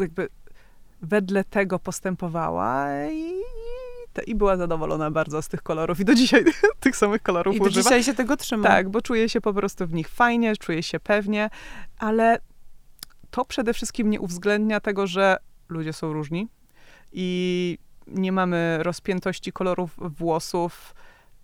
[0.00, 0.28] jakby
[1.02, 3.32] wedle tego postępowała i,
[4.26, 6.44] i była zadowolona bardzo z tych kolorów i do dzisiaj
[6.80, 7.82] tych samych kolorów I do używa.
[7.82, 8.68] dzisiaj się tego trzyma.
[8.68, 11.50] Tak, bo czuję się po prostu w nich fajnie, czuję się pewnie,
[11.98, 12.38] ale
[13.30, 15.36] to przede wszystkim nie uwzględnia tego, że
[15.68, 16.48] ludzie są różni
[17.12, 20.94] i nie mamy rozpiętości kolorów włosów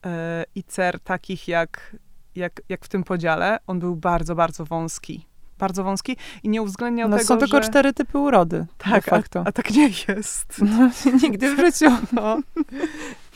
[0.05, 0.11] yy,
[0.55, 1.97] i cer takich jak
[2.37, 5.27] jak, jak w tym podziale, on był bardzo, bardzo wąski.
[5.59, 7.69] Bardzo wąski i nie uwzględniał no, tego, są tylko że...
[7.69, 8.67] cztery typy urody.
[8.79, 10.61] Tak, a, a, tak nie jest.
[10.77, 10.91] No,
[11.23, 11.97] nigdy w życiu.
[12.13, 12.39] No.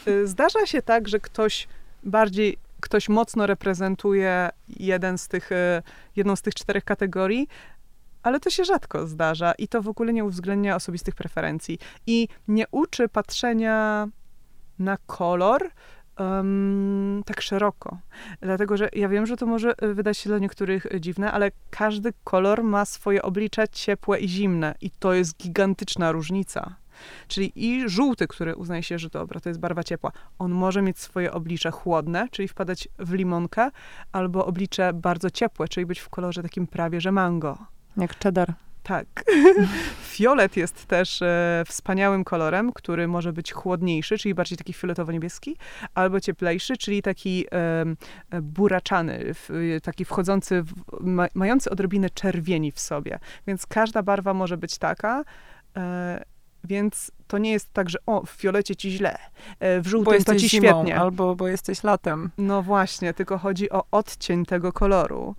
[0.09, 1.69] Y, zdarza się tak, że ktoś
[2.05, 5.83] bardziej, ktoś mocno reprezentuje jeden z tych, y,
[6.17, 7.49] jedną z tych czterech kategorii,
[8.23, 12.65] ale to się rzadko zdarza i to w ogóle nie uwzględnia osobistych preferencji i nie
[12.71, 14.09] uczy patrzenia
[14.79, 15.71] na kolor
[16.19, 17.99] um, tak szeroko.
[18.41, 22.13] Dlatego, że ja wiem, że to może wydać się dla niektórych e, dziwne, ale każdy
[22.25, 26.77] kolor ma swoje oblicze ciepłe i zimne i to jest gigantyczna różnica.
[27.29, 30.99] Czyli i żółty, który uznaje się, że dobra, to jest barwa ciepła, on może mieć
[30.99, 33.71] swoje oblicze chłodne, czyli wpadać w limonkę,
[34.13, 37.59] albo oblicze bardzo ciepłe, czyli być w kolorze takim prawie, że mango.
[37.97, 38.55] Jak cheddar.
[38.89, 39.25] Tak.
[40.13, 45.57] Fiolet jest też e, wspaniałym kolorem, który może być chłodniejszy, czyli bardziej taki fioletowo-niebieski,
[45.95, 52.81] albo cieplejszy, czyli taki e, buraczany, w, taki wchodzący, w, ma, mający odrobinę czerwieni w
[52.81, 53.19] sobie.
[53.47, 55.25] Więc każda barwa może być taka.
[55.77, 56.25] E,
[56.65, 59.19] więc to nie jest tak, że o, w fiolecie ci źle,
[59.61, 61.01] e, w żółtym to ci zimą, świetnie.
[61.01, 62.31] Albo bo jesteś latem.
[62.39, 65.35] No właśnie, tylko chodzi o odcień tego koloru.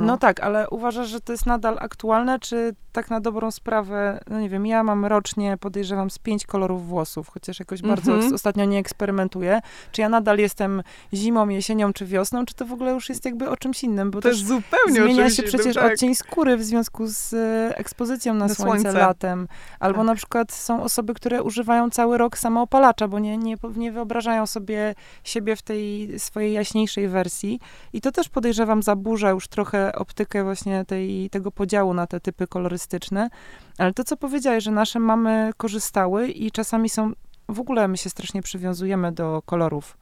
[0.00, 0.06] No.
[0.06, 0.18] no.
[0.18, 4.48] tak, ale uważasz, że to jest nadal aktualne, czy tak na dobrą sprawę, no nie
[4.48, 8.34] wiem, ja mam rocznie, podejrzewam, z pięć kolorów włosów, chociaż jakoś bardzo mm -hmm.
[8.34, 9.60] ostatnio nie eksperymentuję.
[9.92, 10.82] Czy ja nadal jestem
[11.14, 14.10] zimą, jesienią czy wiosną, czy to w ogóle już jest jakby o czymś innym?
[14.10, 15.92] Bo to jest zupełnie Zmienia się przecież tak.
[15.92, 19.48] odcień skóry w związku z e, ekspozycją na, na słońce, słońce, latem.
[19.80, 20.06] Albo tak.
[20.06, 24.94] na przykład są osoby, które używają cały rok samoopalacza, bo nie, nie, nie wyobrażają sobie
[25.24, 27.60] siebie w tej swojej jaśniejszej wersji.
[27.92, 32.46] I to też podejrzewam zaburza już trochę optykę właśnie tej, tego podziału na te typy
[32.46, 33.30] kolorystyczne.
[33.78, 37.12] Ale to, co powiedziałeś, że nasze mamy korzystały i czasami są,
[37.48, 39.96] w ogóle my się strasznie przywiązujemy do kolorów.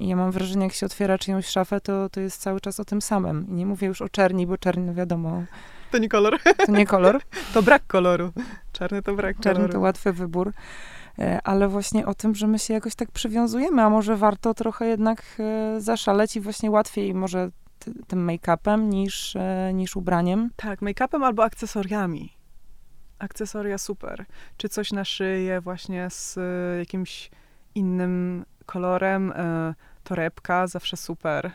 [0.00, 2.84] I ja mam wrażenie, jak się otwiera czyjąś szafę, to, to jest cały czas o
[2.84, 3.46] tym samym.
[3.48, 5.42] I nie mówię już o czerni, bo czerni, no wiadomo.
[5.90, 6.38] To nie kolor.
[6.66, 7.20] To nie kolor.
[7.54, 8.32] to brak koloru.
[8.72, 9.72] Czarny to brak Czarny koloru.
[9.72, 10.52] to łatwy wybór.
[11.18, 14.86] E, ale właśnie o tym, że my się jakoś tak przywiązujemy, a może warto trochę
[14.86, 17.50] jednak e, zaszaleć i właśnie łatwiej może
[18.06, 20.50] tym make-upem niż, e, niż ubraniem.
[20.56, 22.36] Tak, make-upem albo akcesoriami.
[23.18, 24.24] Akcesoria super.
[24.56, 27.30] Czy coś na szyję właśnie z e, jakimś
[27.74, 29.32] innym kolorem.
[29.32, 31.50] E, torebka zawsze super.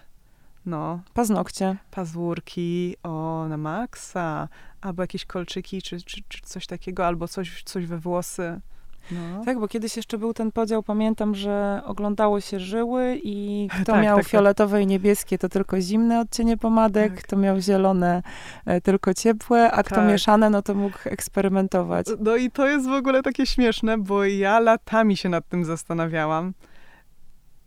[0.65, 1.01] No.
[1.13, 1.75] Paznokcie.
[1.91, 4.49] Pazurki, o, na maksa.
[4.81, 8.61] Albo jakieś kolczyki, czy, czy, czy coś takiego, albo coś, coś we włosy.
[9.11, 9.45] No.
[9.45, 14.03] Tak, bo kiedyś jeszcze był ten podział, pamiętam, że oglądało się żyły i kto tak,
[14.03, 14.31] miał tak, tak.
[14.31, 14.83] fioletowe tak.
[14.83, 17.23] i niebieskie, to tylko zimne odcienie pomadek, tak.
[17.23, 18.23] kto miał zielone,
[18.65, 20.07] e, tylko ciepłe, a kto tak.
[20.07, 22.05] mieszane, no to mógł eksperymentować.
[22.19, 26.53] No i to jest w ogóle takie śmieszne, bo ja latami się nad tym zastanawiałam.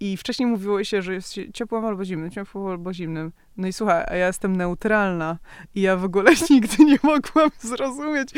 [0.01, 3.33] I wcześniej mówiło się, że jest ciepłym albo zimnym, ciepłym albo zimnym.
[3.57, 5.39] No i słuchaj, a ja jestem neutralna
[5.75, 8.31] i ja w ogóle nigdy nie mogłam zrozumieć,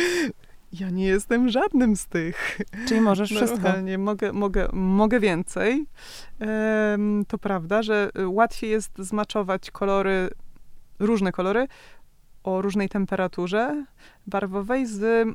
[0.73, 2.61] ja nie jestem żadnym z tych.
[2.89, 3.81] Czyli możesz wszystko.
[3.81, 5.87] Nie mogę, mogę, mogę więcej.
[7.29, 10.31] to prawda, że łatwiej jest zmaczować kolory,
[10.99, 11.69] różne kolory
[12.45, 13.85] o różnej temperaturze
[14.27, 15.29] barwowej z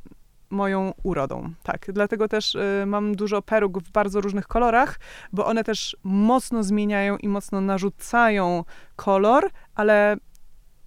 [0.50, 1.54] moją urodą.
[1.63, 5.00] Tak, dlatego też y, mam dużo peruk w bardzo różnych kolorach,
[5.34, 8.63] bo one też mocno zmieniają i mocno narzucają
[8.96, 10.17] kolor, ale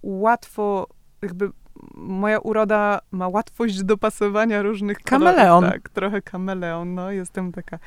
[0.03, 0.87] łatwo
[1.21, 1.51] jakby
[1.95, 5.61] moja uroda ma łatwość dopasowania różnych Kameleon.
[5.61, 5.83] kolorów.
[5.83, 7.79] Tak, trochę kameleon, no, jestem taka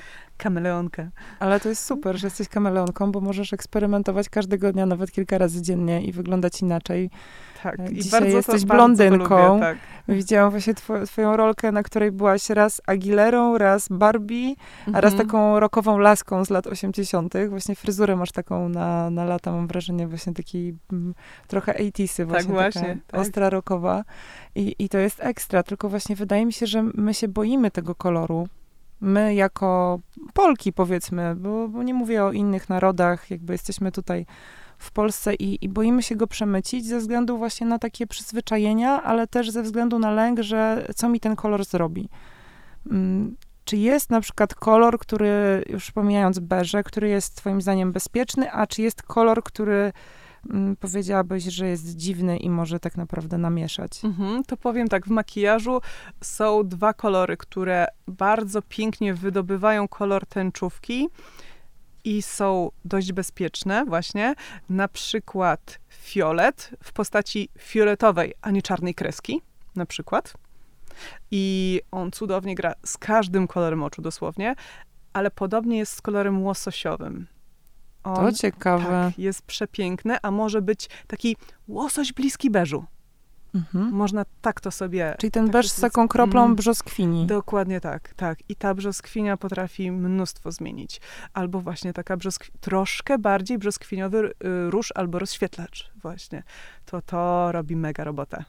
[0.42, 1.08] kameleonka.
[1.40, 5.62] Ale to jest super, że jesteś kameleonką, bo możesz eksperymentować każdego dnia, nawet kilka razy
[5.62, 7.10] dziennie i wyglądać inaczej.
[7.62, 9.28] Tak, E, i dzisiaj bardzo jesteś to, bardzo blondynką.
[9.36, 9.78] To lubię, tak.
[10.08, 14.54] Widziałam właśnie two, twoją rolkę, na której byłaś raz Aguilerą, raz Barbie,
[14.92, 15.26] a raz Mhm.
[15.28, 17.34] taką rokową laską z lat 80.
[17.48, 21.14] Właśnie fryzurę masz taką na, na lata, mam wrażenie, właśnie taki mm,
[21.48, 22.52] trochę 80sy właśnie.
[22.52, 23.20] właśnie, Taka tak.
[23.20, 24.04] Ostra rokowa.
[24.54, 27.94] I, I to jest ekstra, tylko właśnie wydaje mi się, że my się boimy tego
[27.94, 28.48] koloru.
[29.00, 30.00] My jako
[30.34, 34.26] Polki powiedzmy, bo, bo nie mówię o innych narodach, jakby jesteśmy tutaj
[34.78, 39.26] w Polsce i, i boimy się go przemycić ze względu właśnie na takie przyzwyczajenia, ale
[39.26, 42.08] też ze względu na lęk, że co mi ten kolor zrobi.
[42.90, 48.52] Mm, Czy jest na przykład kolor, który, już pomijając beże, który jest twoim zdaniem bezpieczny,
[48.52, 49.92] a czy jest kolor, który
[50.80, 54.04] powiedziałabyś, że jest dziwny i może tak naprawdę namieszać?
[54.04, 55.80] Mhm, to powiem tak, w makijażu
[56.20, 61.08] są dwa kolory, które bardzo pięknie wydobywają kolor tęczówki
[62.04, 64.34] i są dość bezpieczne właśnie.
[64.68, 69.42] Na przykład fiolet w postaci fioletowej, a nie czarnej kreski,
[69.76, 70.34] na przykład.
[71.30, 74.54] I on cudownie gra z każdym kolorem oczu dosłownie,
[75.12, 77.26] ale podobnie jest z kolorem łososiowym.
[78.04, 78.84] On, To ciekawe.
[78.84, 81.36] tak, jest przepiękny, a może być taki
[81.68, 82.84] łosoś bliski beżu.
[83.54, 83.90] Mhm.
[83.92, 85.14] Można tak to sobie.
[85.18, 86.56] Czyli ten tak beż z taką kroplą Mm.
[86.56, 87.26] brzoskwini.
[87.26, 88.38] Dokładnie tak, tak.
[88.48, 91.00] I ta brzoskwinia potrafi mnóstwo zmienić.
[91.32, 94.18] Albo właśnie taka brzoskwi- troszkę bardziej brzoskwiniowy
[94.66, 96.42] y, róż albo rozświetlacz właśnie.
[96.86, 98.44] To to robi mega robotę.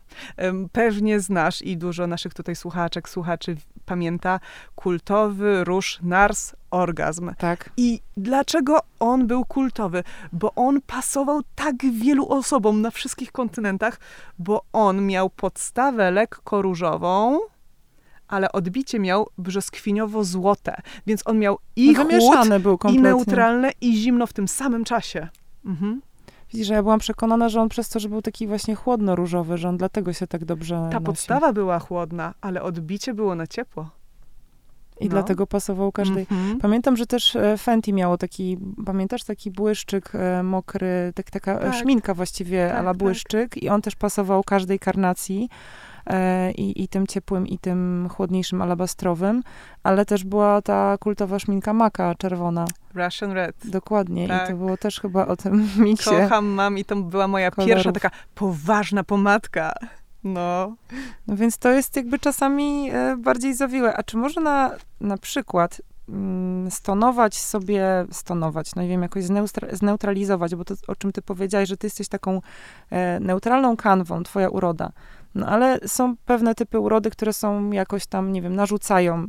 [0.72, 4.40] Pewnie znasz i dużo naszych tutaj słuchaczek, słuchaczy pamięta
[4.76, 7.32] kultowy róż Nars Orgazm.
[7.38, 7.70] Tak.
[7.78, 10.04] I dlaczego on był kultowy?
[10.34, 14.00] Bo on pasował tak wielu osobom na wszystkich kontynentach,
[14.40, 17.40] bo on miał podstawę lekko różową,
[18.28, 24.28] ale odbicie miał brzoskwiniowo-złote, więc on miał i chłód, Wymieszany był i neutralne, i zimno
[24.28, 25.28] w tym samym czasie.
[25.66, 26.02] Mhm.
[26.54, 29.70] Widzisz, że ja byłam przekonana, że on przez to, że był taki właśnie chłodno-różowy, że
[29.70, 33.90] on dlatego się tak dobrze Ta podstawa była chłodna, ale odbicie było na ciepło.
[35.00, 35.10] I no.
[35.10, 36.28] dlatego pasował każdej.
[36.32, 36.60] Mhm.
[36.60, 41.60] Pamiętam, że też e, Fenty miało taki, pamiętasz, taki błyszczyk e, mokry, tak, taka e,
[41.60, 41.76] Tak.
[41.76, 42.98] szminka właściwie, Tak, ala tak.
[42.98, 45.50] błyszczyk i on też pasował każdej karnacji.
[46.08, 49.44] E, i, I tym ciepłym, i tym chłodniejszym alabastrowym,
[49.84, 52.66] ale też była ta kultowa szminka maka czerwona.
[52.96, 53.56] Russian Red.
[53.66, 54.26] Dokładnie.
[54.26, 54.48] I Tak.
[54.48, 56.10] to było też chyba o tym miksie.
[56.10, 57.74] Kocham mam i to była moja kolorów.
[57.74, 59.74] pierwsza taka poważna pomadka.
[60.24, 60.76] No.
[61.28, 63.98] No więc to jest jakby czasami e, bardziej zawiłe.
[63.98, 69.24] A czy można na przykład mm, stonować sobie, stonować, no nie wiem, jakoś
[69.74, 72.42] zneutralizować, bo to, o czym ty powiedziałaś, że ty jesteś taką
[72.90, 74.92] e, neutralną kanwą, twoja uroda.
[75.36, 79.28] No ale są pewne typy urody, które są jakoś tam, nie wiem, narzucają,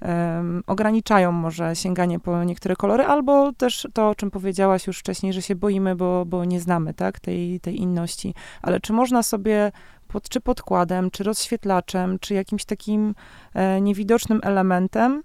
[0.00, 5.32] em, ograniczają może sięganie po niektóre kolory, albo też to, o czym powiedziałaś już wcześniej,
[5.32, 8.34] że się boimy, bo, bo nie znamy, tak, tej, tej inności.
[8.62, 9.72] Ale czy można sobie
[10.08, 13.14] pod, czy podkładem, czy rozświetlaczem, czy jakimś takim
[13.54, 15.22] e, niewidocznym elementem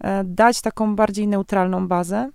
[0.00, 2.30] e, dać taką bardziej neutralną bazę?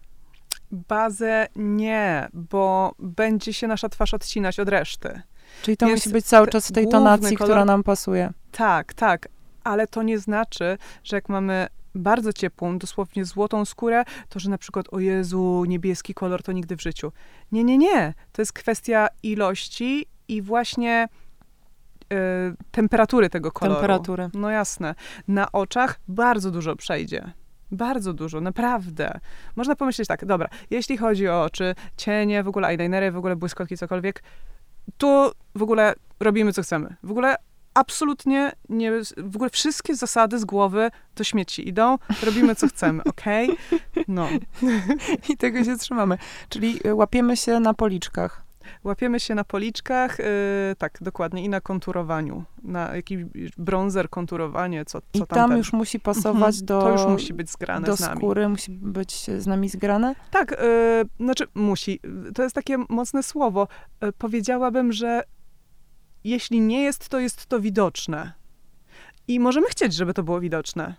[0.72, 5.22] Bazę nie, bo będzie się nasza twarz odcinać od reszty.
[5.62, 8.34] Czyli to musi być cały czas w tej tonacji, kolor- która nam pasuje.
[8.52, 9.28] Tak, tak,
[9.63, 14.58] ale to nie znaczy, że jak mamy bardzo ciepłą, dosłownie złotą skórę, to że na
[14.58, 17.12] przykład, o Jezu, niebieski kolor to nigdy w życiu.
[17.52, 18.13] Nie, nie, nie.
[18.32, 21.08] To jest kwestia ilości i właśnie
[22.13, 22.18] e,
[22.72, 23.76] temperatury tego koloru.
[23.76, 24.30] Temperatury.
[24.34, 24.96] No jasne.
[25.28, 27.32] Na oczach bardzo dużo przejdzie.
[27.72, 29.20] Bardzo dużo, naprawdę.
[29.56, 33.78] Można pomyśleć tak, dobra, jeśli chodzi o oczy, cienie, w ogóle eyelinery, w ogóle błyskotki,
[33.78, 34.24] cokolwiek,
[34.98, 36.95] tu w ogóle robimy co chcemy.
[37.04, 37.36] W ogóle
[37.74, 43.50] absolutnie nie, w ogóle wszystkie zasady z głowy do śmieci idą, robimy co chcemy, okej?
[44.08, 44.28] No.
[45.30, 46.17] I tego się trzymamy.
[46.50, 48.45] Czyli e, łapiemy się na policzkach.
[48.84, 50.25] Łapiemy się na policzkach, yy,
[50.78, 53.17] tak, dokładnie, i na konturowaniu, na jakiś
[53.58, 55.58] bronzer, konturowanie, co, co I tam ten.
[55.58, 58.17] już musi pasować Mhm, do, To już musi być zgrane do z nami.
[58.17, 60.15] skóry, musi być z nami zgrane.
[60.32, 60.56] Tak, y,
[61.19, 61.99] znaczy musi.
[62.36, 63.67] To jest takie mocne słowo.
[64.04, 65.23] Y, powiedziałabym, że
[66.23, 68.34] jeśli nie jest, to jest to widoczne.
[69.28, 70.95] I możemy chcieć, żeby to było widoczne.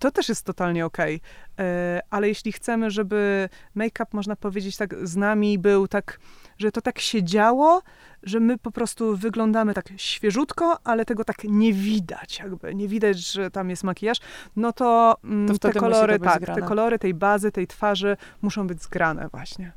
[0.00, 1.14] To też jest totalnie okej.
[1.16, 1.62] Y,
[2.10, 6.18] ale jeśli chcemy, żeby make-up, można powiedzieć, tak z nami był tak,
[6.62, 7.82] że to tak się działo,
[8.22, 13.18] że my po prostu wyglądamy tak świeżutko, ale tego tak nie widać, jakby nie widać,
[13.32, 14.18] że tam jest makijaż,
[14.56, 16.60] no to, mm, To te kolory, tak, zgrane.
[16.60, 19.72] te kolory tej bazy, tej twarzy muszą być zgrane właśnie.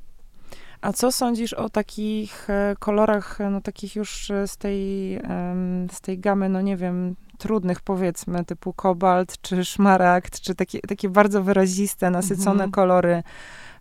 [0.82, 5.16] A co sądzisz o takich e, kolorach, no takich już z tej,
[5.92, 11.10] z tej gamy, no nie wiem, trudnych powiedzmy, typu kobalt, czy szmaragd, czy takie, takie
[11.10, 12.72] bardzo wyraziste, nasycone mhm.
[12.72, 13.24] kolory,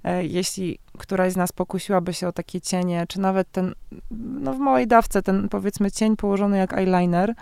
[0.04, 3.74] e, jeśli któraś z nas pokusiłaby się o takie cienie, czy nawet ten,
[4.10, 7.34] no w małej dawce, ten powiedzmy cień położony jak eyeliner,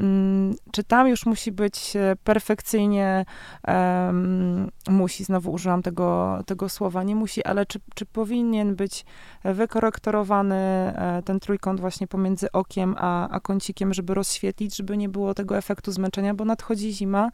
[0.00, 3.24] Mm, czy tam już musi być e, perfekcyjnie,
[3.68, 9.04] um, musi, znowu użyłam tego, tego słowa, nie musi, ale czy, czy powinien być
[9.44, 15.34] wykorektorowany e, ten trójkąt właśnie pomiędzy okiem a, a kącikiem, żeby rozświetlić, żeby nie było
[15.34, 17.30] tego efektu zmęczenia, bo nadchodzi zima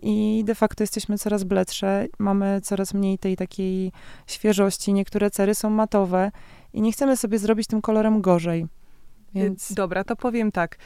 [0.00, 3.92] i de facto jesteśmy coraz bledsze, mamy coraz mniej tej takiej
[4.26, 6.30] świeżości, niektóre cery są matowe
[6.72, 8.66] i nie chcemy sobie zrobić tym kolorem gorzej.
[9.34, 9.72] Więc...
[9.72, 10.78] Dobra, to powiem tak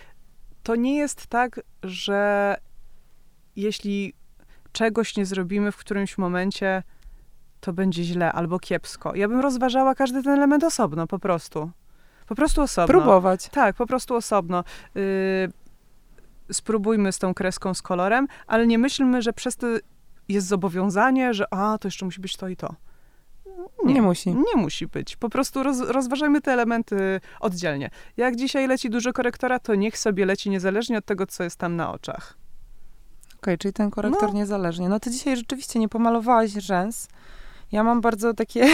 [0.62, 2.57] to nie jest tak, że
[3.57, 4.14] jeśli
[4.72, 6.83] czegoś nie zrobimy w którymś momencie,
[7.61, 9.14] to będzie źle albo kiepsko.
[9.14, 11.70] Ja bym rozważała każdy ten element osobno, po prostu.
[12.27, 12.87] Po prostu osobno.
[12.87, 13.48] Próbować.
[13.48, 14.64] Tak, po prostu osobno.
[14.94, 15.03] Yy,
[16.53, 19.67] spróbujmy z tą kreską, z kolorem, ale nie myślmy, że przez to
[20.29, 22.75] jest zobowiązanie, że a, to jeszcze musi być to i to.
[23.85, 24.31] Nie, nie, musi.
[24.31, 25.17] Nie musi być.
[25.17, 27.91] Po prostu roz, rozważajmy te elementy oddzielnie.
[28.17, 31.77] Jak dzisiaj leci dużo korektora, to niech sobie leci niezależnie od tego, co jest tam
[31.77, 32.38] na oczach.
[33.27, 34.35] Okej, okay, czyli ten korektor no.
[34.35, 34.88] niezależnie.
[34.88, 37.09] No ty dzisiaj rzeczywiście nie pomalowałaś rzęs.
[37.73, 38.69] Ja mam bardzo takie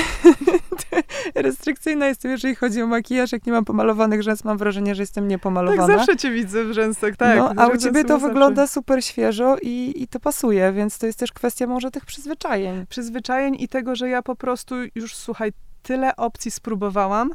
[1.35, 3.33] restrykcyjne jestem, jeżeli chodzi o makijaż.
[3.33, 5.87] Jak nie mam pomalowanych rzęs, mam wrażenie, że jestem niepomalowana.
[5.87, 7.39] Tak, zawsze cię widzę w rzęsach, tak.
[7.39, 11.19] No, a u ciebie to wygląda super świeżo i, i to pasuje, więc to jest
[11.19, 12.87] też kwestia może tych przyzwyczajeń.
[12.87, 17.31] Przyzwyczajeń i tego, że ja po prostu już, słuchaj, tyle opcji spróbowałam,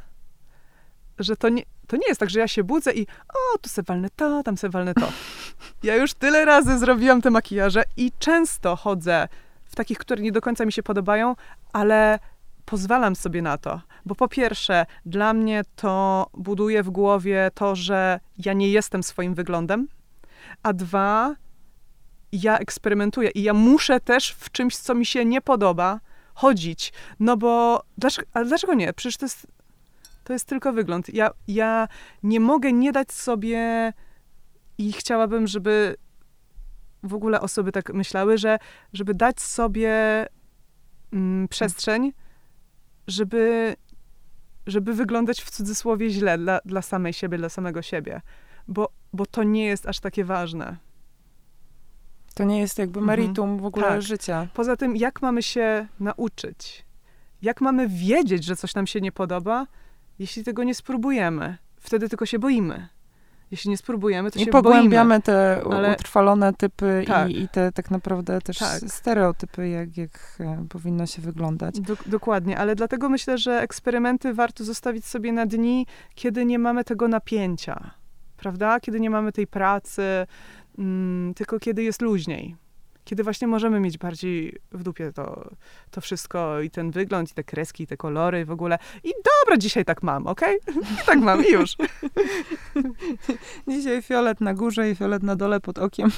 [1.20, 3.84] że to nie, to nie jest tak, że ja się budzę i o, tu se
[3.84, 5.12] walnę to, tam se walnę to.
[5.84, 9.28] Ja już tyle razy zrobiłam te makijaże i często chodzę
[9.74, 11.36] w takich, które nie do końca mi się podobają,
[11.74, 12.20] ale
[12.66, 13.82] pozwalam sobie na to.
[14.06, 19.34] Bo po pierwsze, dla mnie to buduje w głowie to, że ja nie jestem swoim
[19.34, 19.88] wyglądem,
[20.64, 21.36] a dwa,
[22.32, 26.00] ja eksperymentuję i ja muszę też w czymś, co mi się nie podoba,
[26.34, 26.94] chodzić.
[27.20, 28.94] No bo dlaczego, ale dlaczego nie?
[28.94, 29.48] Przecież to jest,
[30.24, 31.14] to jest tylko wygląd.
[31.14, 31.88] Ja, ja
[32.24, 33.94] nie mogę nie dać sobie
[34.78, 35.96] i chciałabym, żeby
[37.04, 38.60] w ogóle osoby tak myślały, że
[38.94, 40.26] żeby dać sobie
[41.14, 42.14] mm, przestrzeń,
[43.08, 43.76] żeby,
[44.68, 48.22] żeby wyglądać w cudzysłowie źle dla, dla samej siebie, dla samego siebie.
[48.68, 50.78] Bo, bo to nie jest aż takie ważne.
[52.34, 53.20] To nie jest jakby mhm.
[53.20, 53.60] meritum mhm.
[53.62, 54.02] w ogóle tak.
[54.02, 54.48] życia.
[54.54, 56.86] Poza tym, jak mamy się nauczyć?
[57.42, 59.68] Jak mamy wiedzieć, że coś nam się nie podoba,
[60.20, 61.58] jeśli tego nie spróbujemy?
[61.80, 62.88] Wtedy tylko się boimy
[63.54, 65.22] jeśli nie spróbujemy, to I się pogłębiamy boimy.
[65.22, 65.94] te ale...
[65.94, 67.30] utrwalone typy tak.
[67.30, 68.82] i, i, te tak naprawdę też tak.
[68.88, 71.80] stereotypy, jak, jak e, powinno się wyglądać.
[71.80, 76.84] Do, dokładnie, ale dlatego myślę, że eksperymenty warto zostawić sobie na dni, kiedy nie mamy
[76.84, 77.92] tego napięcia,
[78.38, 78.80] prawda?
[78.80, 80.28] Kiedy nie mamy tej pracy,
[80.78, 82.56] mm, tylko kiedy jest luźniej
[83.04, 85.50] kiedy właśnie możemy mieć bardziej w dupie to,
[85.92, 88.78] to wszystko i ten wygląd, i te kreski, i te kolory w ogóle.
[89.04, 90.60] I dobra, dzisiaj tak mam, okej?
[90.68, 91.06] Okay?
[91.06, 91.76] tak mam i już.
[93.68, 96.10] dzisiaj fiolet na górze i fiolet na dole pod okiem.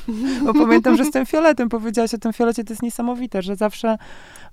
[0.45, 3.97] Bo pamiętam, że z tym fioletem powiedziałaś o tym fiolecie, to jest niesamowite, że zawsze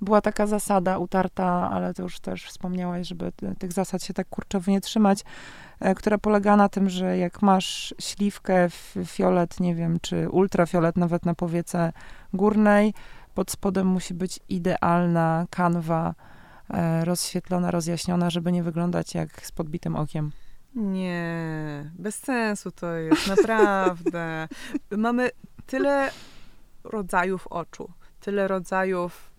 [0.01, 4.71] była taka zasada utarta, ale to już też wspomniałaś, żeby tych zasad się tak kurczowo
[4.71, 5.25] nie trzymać,
[5.97, 8.69] która polega na tym, że jak masz śliwkę,
[9.07, 11.93] fiolet, nie wiem, czy ultrafiolet nawet na powiece
[12.33, 12.95] górnej,
[13.35, 16.15] pod spodem musi być idealna kanwa,
[16.71, 20.33] e, rozświetlona, rozjaśniona, żeby nie wyglądać jak z podbitym okiem.
[20.75, 24.49] Nie, bez sensu to jest, naprawdę.
[24.91, 25.31] Mamy
[25.67, 26.11] tyle
[26.85, 29.32] rodzajów oczu, tyle rodzajów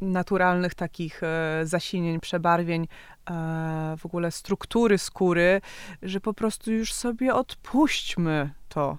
[0.00, 2.82] naturalnych takich e, zasinień, przebarwień,
[3.30, 5.60] e, w ogóle struktury skóry,
[6.02, 8.98] że po prostu już sobie odpuśćmy to.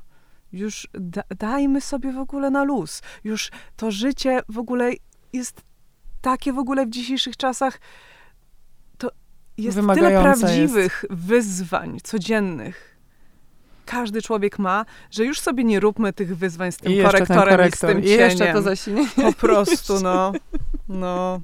[0.51, 3.01] Już da, dajmy sobie w ogóle na luz.
[3.23, 4.91] Już to życie w ogóle
[5.33, 5.61] jest
[6.21, 7.79] takie w ogóle w dzisiejszych czasach.
[8.97, 9.11] To
[9.57, 11.21] jest tyle prawdziwych jest.
[11.23, 12.95] wyzwań codziennych
[13.85, 17.89] każdy człowiek ma, że już sobie nie róbmy tych wyzwań z tym I korektorem korektor.
[17.89, 18.19] i z tym cieniem.
[18.19, 19.09] I jeszcze to zasinienie.
[19.15, 20.31] Po prostu, no.
[20.89, 21.41] No.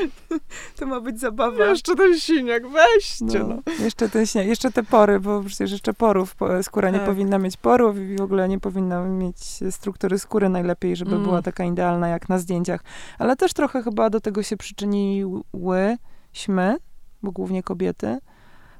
[0.76, 1.64] To ma być zabawa.
[1.64, 3.48] Jeszcze ten siniak, weźcie no.
[3.48, 3.62] no.
[3.84, 7.00] Jeszcze ten siniak, jeszcze te pory, bo przecież jeszcze porów, skóra tak.
[7.00, 9.38] nie powinna mieć porów i w ogóle nie powinna mieć
[9.70, 11.22] struktury skóry najlepiej, żeby mm.
[11.22, 12.84] była taka idealna jak na zdjęciach.
[13.18, 16.76] Ale też trochę chyba do tego się przyczyniłyśmy,
[17.22, 18.18] bo głównie kobiety,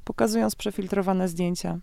[0.05, 1.79] pokazując przefiltrowane zdjęcia.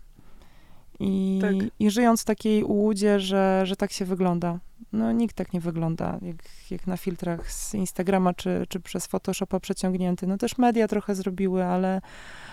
[1.00, 1.52] I, tak.
[1.78, 4.58] I żyjąc w takiej ułudzie, że, że tak się wygląda.
[4.92, 6.36] No nikt tak nie wygląda, jak,
[6.70, 10.26] jak na filtrach z Instagrama czy, czy przez Photoshopa przeciągnięty.
[10.26, 12.00] No też media trochę zrobiły, ale,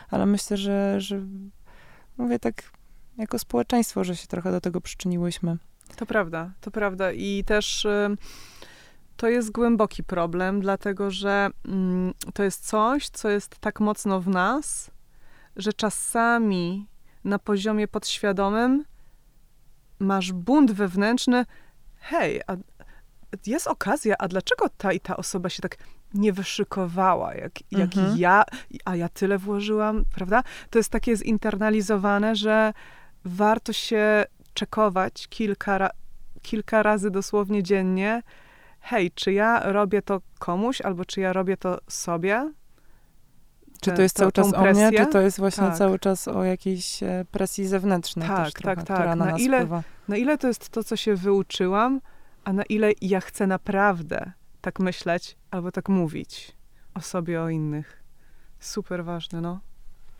[0.09, 1.21] ale myślę, że, że
[2.17, 2.71] mówię tak
[3.17, 5.57] jako społeczeństwo, że się trochę do tego przyczyniłyśmy.
[5.95, 7.11] To prawda, to prawda.
[7.11, 8.17] I też y,
[9.17, 11.49] to jest głęboki problem, dlatego że
[12.27, 14.91] y, to jest coś, co jest tak mocno w nas,
[15.55, 16.87] że czasami
[17.23, 18.85] na poziomie podświadomym
[19.99, 21.45] masz bunt wewnętrzny,
[22.09, 22.55] hej, a
[23.45, 25.77] jest okazja, a dlaczego ta i ta osoba się tak
[26.13, 28.17] nie wyszykowała, jak, jak mhm.
[28.17, 28.43] ja,
[28.85, 30.43] a ja tyle włożyłam, prawda?
[30.69, 32.73] To jest takie zinternalizowane, że
[33.25, 35.89] warto się czekować kilka,
[36.41, 38.23] kilka razy dosłownie dziennie,
[38.79, 42.53] hej, czy ja robię to komuś, albo czy ja robię to sobie?
[43.81, 45.77] Czy to jest cały czas o mnie, czy to jest właśnie tak.
[45.77, 48.97] cały czas o jakiejś e, presji zewnętrznej tak, też trochę, tak, tak.
[48.97, 49.83] która na, na nas ile, wpływa.
[50.07, 52.01] Na ile to jest to, co się wyuczyłam,
[52.43, 56.55] a na ile ja chcę naprawdę tak myśleć albo tak mówić
[56.93, 58.03] o sobie, o innych.
[58.59, 59.59] Super ważne, no.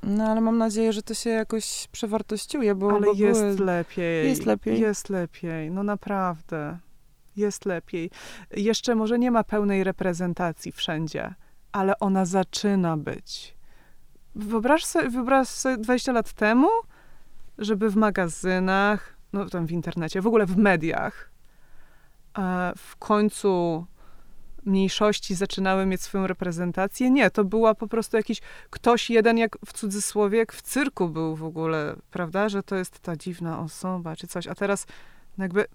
[0.03, 2.91] No, ale mam nadzieję, że to się jakoś przewartościuje, bo...
[2.91, 3.65] Ale bo jest były...
[3.65, 4.29] lepiej.
[4.29, 4.79] Jest lepiej.
[4.79, 6.77] Jest lepiej, no naprawdę.
[7.35, 8.11] Jest lepiej.
[8.51, 11.33] Jeszcze może nie ma pełnej reprezentacji wszędzie,
[11.71, 13.57] ale ona zaczyna być.
[14.35, 16.67] Wyobraź sobie, wyobraź sobie 20 lat temu,
[17.57, 21.31] żeby w magazynach, no tam w internecie, w ogóle w mediach,
[22.77, 23.85] w końcu
[24.65, 27.09] mniejszości zaczynały mieć swoją reprezentację.
[27.09, 31.35] Nie, to była po prostu jakiś ktoś jeden, jak w cudzysłowie, jak w cyrku był
[31.35, 34.85] w ogóle, prawda, że to jest ta dziwna osoba czy coś, a teraz
[35.37, 35.65] jakby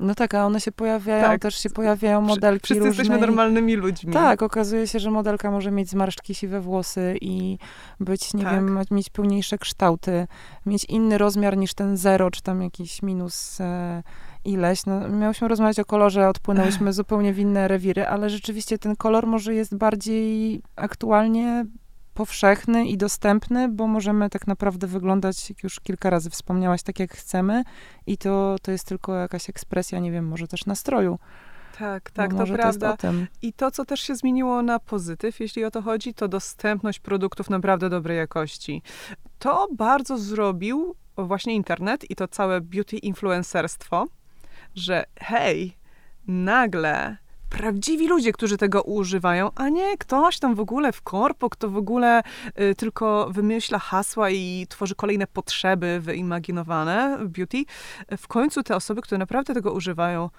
[0.00, 1.42] no tak, a one się pojawiają, tak.
[1.42, 2.88] też się pojawiają modelki Wszyscy różne.
[2.88, 4.12] jesteśmy normalnymi ludźmi.
[4.12, 7.58] Tak, okazuje się, że modelka może mieć zmarszczki, siwe włosy i
[8.00, 8.54] być, nie tak.
[8.54, 10.26] wiem, mieć pełniejsze kształty,
[10.66, 14.02] mieć inny rozmiar niż ten zero, czy tam jakiś minus e,
[14.44, 14.86] ileś.
[14.86, 19.54] No, miałyśmy rozmawiać o kolorze, odpłynęłyśmy zupełnie w inne rewiry, ale rzeczywiście ten kolor może
[19.54, 21.66] jest bardziej aktualnie
[22.14, 27.12] powszechny i dostępny, bo możemy tak naprawdę wyglądać, jak już kilka razy wspomniałaś, tak jak
[27.12, 27.64] chcemy
[28.06, 31.18] i to, to jest tylko jakaś ekspresja, nie wiem, może też nastroju.
[31.78, 32.96] Tak, tak, to prawda.
[32.96, 37.00] To I to, co też się zmieniło na pozytyw, jeśli o to chodzi, to dostępność
[37.00, 38.82] produktów naprawdę dobrej jakości.
[39.38, 44.06] To bardzo zrobił właśnie internet i to całe beauty influencerstwo,
[44.74, 45.76] że hej,
[46.26, 47.16] nagle
[47.50, 51.76] prawdziwi ludzie, którzy tego używają, a nie ktoś tam w ogóle w korpo, kto w
[51.76, 52.22] ogóle
[52.60, 57.64] y, tylko wymyśla hasła i tworzy kolejne potrzeby wyimaginowane beauty.
[58.18, 60.30] W końcu te osoby, które naprawdę tego używają,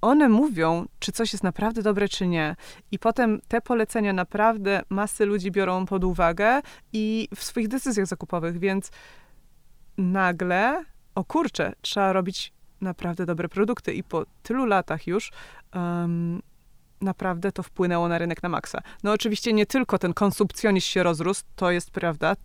[0.00, 2.56] one mówią, czy coś jest naprawdę dobre, czy nie.
[2.90, 6.60] I potem te polecenia naprawdę masy ludzi biorą pod uwagę
[6.92, 8.90] i w swoich decyzjach zakupowych, więc
[9.98, 10.84] nagle,
[11.14, 15.32] o kurczę, trzeba robić naprawdę dobre produkty i po tylu latach już
[15.74, 16.42] um,
[17.00, 18.80] naprawdę to wpłynęło na rynek na maksa.
[19.02, 22.36] No oczywiście nie tylko ten konsumpcjonizm się rozrósł, to jest prawda,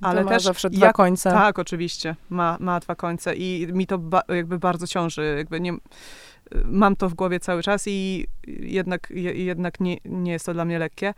[0.00, 1.30] ale to też zawsze dwa jak, końce.
[1.30, 5.72] Tak, oczywiście, ma, ma dwa końce i mi to ba, jakby bardzo ciąży, jakby nie,
[6.64, 10.78] mam to w głowie cały czas i jednak, jednak nie, nie jest to dla mnie
[10.78, 11.14] lekkie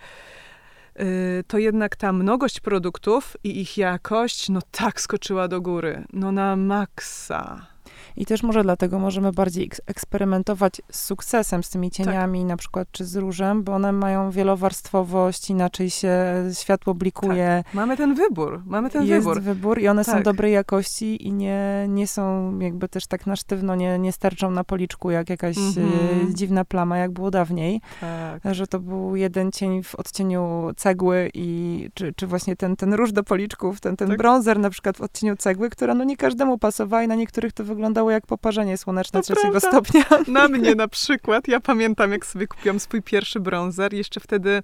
[1.00, 6.04] y, to jednak ta mnogość produktów i ich jakość, no tak skoczyła do góry.
[6.12, 7.66] No na maksa.
[8.16, 12.48] I też może dlatego możemy bardziej eksperymentować z sukcesem, z tymi cieniami tak.
[12.48, 16.14] na przykład, czy z różem, bo one mają wielowarstwowość, inaczej się
[16.52, 17.62] światło blikuje.
[17.64, 17.74] Tak.
[17.74, 19.42] Mamy ten wybór, mamy ten Jest wybór.
[19.42, 20.14] wybór i one tak.
[20.14, 24.50] są dobrej jakości i nie, nie są jakby też tak na sztywno, nie, nie sterczą
[24.50, 26.34] na policzku jak jakaś mm-hmm.
[26.34, 27.80] dziwna plama, jak było dawniej.
[28.00, 28.54] Tak.
[28.54, 33.12] Że to był jeden cień w odcieniu cegły i czy, czy właśnie ten, ten róż
[33.12, 34.18] do policzków, ten, ten tak.
[34.18, 37.64] bronzer na przykład w odcieniu cegły, która no nie każdemu pasowała i na niektórych to
[37.64, 39.68] wyglądało wyglądało jak poparzenie słoneczne to trzeciego prawda.
[39.68, 40.04] stopnia.
[40.32, 41.48] Na mnie na przykład.
[41.48, 43.94] Ja pamiętam, jak sobie kupiłam swój pierwszy bronzer.
[43.94, 44.62] Jeszcze wtedy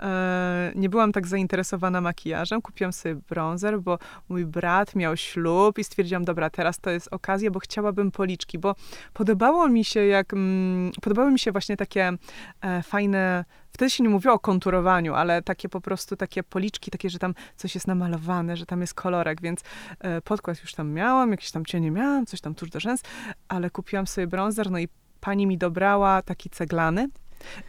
[0.00, 2.62] e, nie byłam tak zainteresowana makijażem.
[2.62, 7.50] Kupiłam sobie bronzer, bo mój brat miał ślub i stwierdziłam, dobra, teraz to jest okazja,
[7.50, 8.74] bo chciałabym policzki, bo
[9.12, 12.12] podobało mi się, jak mm, podobały mi się właśnie takie
[12.60, 17.10] e, fajne wtedy się nie mówiło o konturowaniu, ale takie po prostu takie policzki, takie,
[17.10, 19.60] że tam coś jest namalowane, że tam jest kolorek, więc
[20.00, 23.02] e, podkład już tam miałam, jakieś tam cienie miałam, coś tam tuż do rzęs,
[23.48, 24.88] ale kupiłam sobie bronzer, no i
[25.20, 27.08] pani mi dobrała taki ceglany,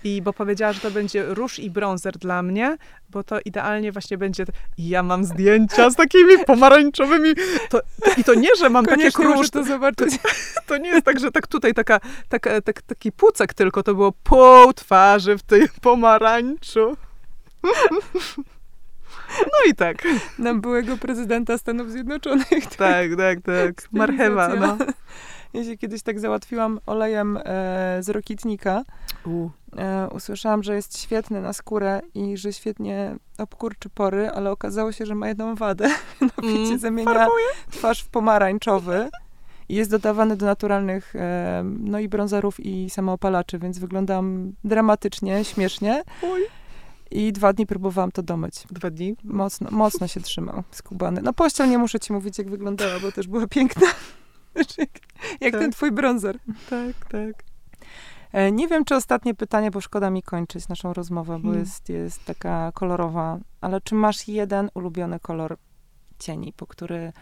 [0.04, 2.78] i bo powiedziała, że to będzie róż i bronzer dla mnie,
[3.10, 4.46] bo to idealnie właśnie będzie.
[4.78, 7.36] Ja mam zdjęcia z takimi pomarańczowymi.
[7.70, 9.50] To, to, I to nie, że mam Koniecznie takie krusz.
[9.50, 9.64] to.
[9.96, 10.06] To,
[10.68, 12.00] to, nie jest tak, że tak tutaj taka,
[12.30, 16.98] tak, taki pucek tylko, to było pół twarzy w tej pomarańczu.
[19.40, 19.98] No i tak.
[20.40, 22.66] Na byłego prezydenta Stanów Zjednoczonych.
[22.78, 23.92] Tak, tak, tak.
[23.92, 24.78] Marchewa, no.
[25.54, 27.42] Ja się kiedyś tak załatwiłam olejem e,
[28.04, 28.84] z rokitnika.
[29.78, 35.06] E, usłyszałam, że jest świetny na skórę i że świetnie obkurczy pory, ale okazało się,
[35.06, 35.90] że ma jedną wadę.
[36.22, 37.46] Mianowicie mm, zamienia farbuje.
[37.72, 39.10] twarz w pomarańczowy
[39.70, 46.04] i jest dodawany do naturalnych e, no i brązerów i samoopalaczy, więc wyglądam dramatycznie, śmiesznie.
[46.22, 46.42] Uj.
[47.12, 48.64] I dwa dni próbowałam to domyć.
[48.72, 49.16] Dwa dni?
[49.24, 51.22] Mocno, mocno się trzymał, skubany.
[51.22, 53.88] No pościel nie muszę ci mówić, jak wyglądała, bo też była piękna.
[55.42, 55.62] Jak tak.
[55.62, 56.40] ten twój bronzer.
[56.70, 57.44] Tak, tak.
[58.32, 61.60] E, nie wiem, czy ostatnie pytanie, bo szkoda mi kończyć naszą rozmowę, bo hmm.
[61.60, 65.58] jest, jest taka kolorowa, ale czy masz jeden ulubiony kolor
[66.20, 67.14] cieni, po który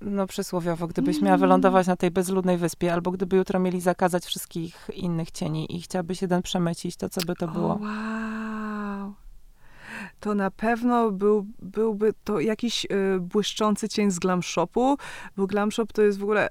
[0.00, 4.90] no przysłowiowo, gdybyś miała wylądować na tej bezludnej wyspie, albo gdyby jutro mieli zakazać wszystkich
[4.94, 7.74] innych cieni i chciałabyś jeden przemycić, to co by to było?
[7.74, 9.14] Oh, wow.
[10.20, 14.96] To na pewno był, byłby to jakiś y, błyszczący cień z Glam Shopu,
[15.36, 16.48] bo Glam Shop to jest w ogóle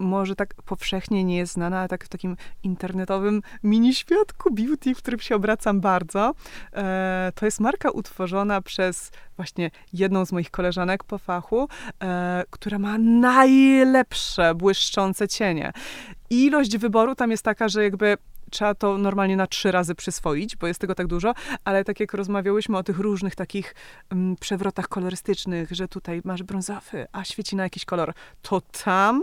[0.00, 4.98] może tak powszechnie nie jest znana, ale tak w takim internetowym mini świadku beauty, w
[4.98, 6.34] którym się obracam bardzo.
[6.72, 11.68] E, to jest marka utworzona przez właśnie jedną z moich koleżanek po fachu,
[12.02, 15.72] e, która ma najlepsze błyszczące cienie.
[16.30, 18.16] Ilość wyboru tam jest taka, że jakby
[18.50, 21.34] trzeba to normalnie na trzy razy przyswoić, bo jest tego tak dużo,
[21.64, 23.74] ale tak jak rozmawiałyśmy o tych różnych takich
[24.10, 29.22] mm, przewrotach kolorystycznych, że tutaj masz brązowy, a świeci na jakiś kolor, to tam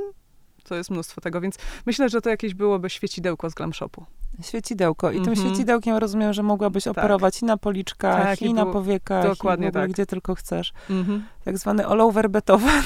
[0.68, 1.56] to jest mnóstwo tego, więc
[1.86, 4.06] myślę, że to jakieś byłoby świecidełko z Glam Shopu.
[4.42, 5.12] Świecidełko.
[5.12, 5.48] I tym mm -hmm.
[5.48, 6.98] świecidełkiem rozumiem, że mogłabyś tak.
[6.98, 9.92] operować i na policzkach, tak, i, i na powiekach, dokładnie i ogóle, tak.
[9.92, 10.74] gdzie tylko chcesz.
[10.90, 11.20] Mm -hmm.
[11.46, 12.84] Tak zwany all over beethoven.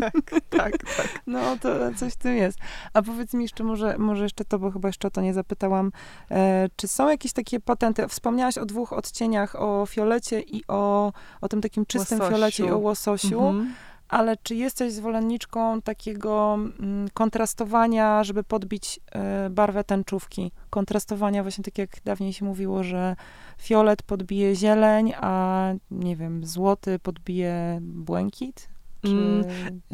[0.00, 1.22] Tak, tak, tak.
[1.26, 2.58] No, to coś w tym jest.
[2.92, 5.92] A powiedz mi jeszcze, może, może jeszcze to, bo chyba jeszcze o to nie zapytałam,
[6.30, 8.08] e, czy są jakieś takie patenty?
[8.08, 12.34] Wspomniałaś o dwóch odcieniach, o fiolecie i o, o tym takim czystym łososiu.
[12.34, 13.40] fiolecie i o łososiu.
[13.40, 13.66] -hmm
[14.08, 19.00] ale czy jesteś zwolenniczką takiego mm, kontrastowania, żeby podbić
[19.46, 20.52] y, barwę tęczówki?
[20.70, 23.16] Kontrastowania właśnie tak jak dawniej się mówiło, że
[23.58, 28.73] fiolet podbije zieleń, a nie wiem, złoty podbije błękit?
[29.12, 29.44] Mm,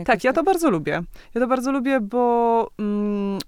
[0.05, 1.03] tak, ja to bardzo lubię.
[1.35, 3.39] Ja to bardzo lubię, bo mm,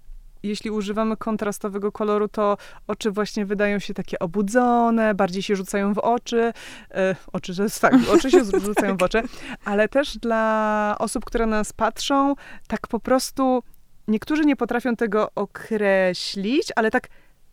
[0.43, 2.57] jeśli używamy kontrastowego koloru, to
[2.87, 6.53] oczy właśnie wydają się takie obudzone, bardziej się rzucają w oczy.
[6.91, 9.23] E, oczy, że tak, oczy się rzucają w oczy,
[9.65, 12.35] ale też dla osób, które na nas patrzą,
[12.69, 13.63] tak po prostu
[14.09, 17.09] niektórzy nie potrafią tego określić, ale tak,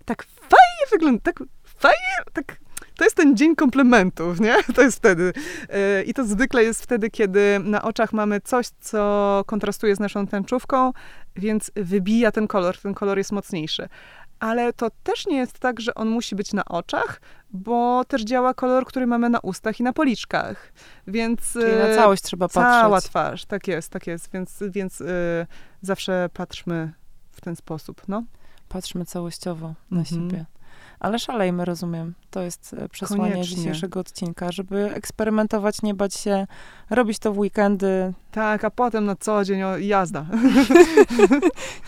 [0.06, 2.58] tak fajnie wygląda, tak fajnie, tak
[3.00, 4.56] to jest ten dzień komplementów, nie?
[4.76, 5.34] To jest wtedy.
[5.70, 10.28] E, I to zwykle jest wtedy, kiedy na oczach mamy coś, co kontrastuje z naszą
[10.28, 10.92] tęczówką,
[11.36, 13.90] więc wybija ten kolor, ten kolor jest mocniejszy.
[14.40, 17.22] Ale to też nie jest tak, że on musi być na oczach,
[17.52, 20.74] bo też działa kolor, który mamy na ustach i na policzkach.
[21.08, 22.82] Więc Czyli na całość trzeba patrzeć.
[22.82, 24.32] Cała twarz, tak jest, tak jest.
[24.34, 25.08] Więc, więc yy,
[25.82, 26.94] zawsze patrzmy
[27.32, 28.24] w ten sposób, no.
[28.70, 30.06] Patrzmy całościowo na mhm.
[30.06, 30.46] siebie.
[31.00, 32.14] Ale szalejmy, rozumiem.
[32.32, 33.58] To jest e, przesłanie Koniecznie.
[33.58, 36.48] dzisiejszego odcinka, żeby eksperymentować, nie bać się,
[36.90, 38.14] robić to w weekendy.
[38.32, 40.26] Tak, a potem na co dzień jazda.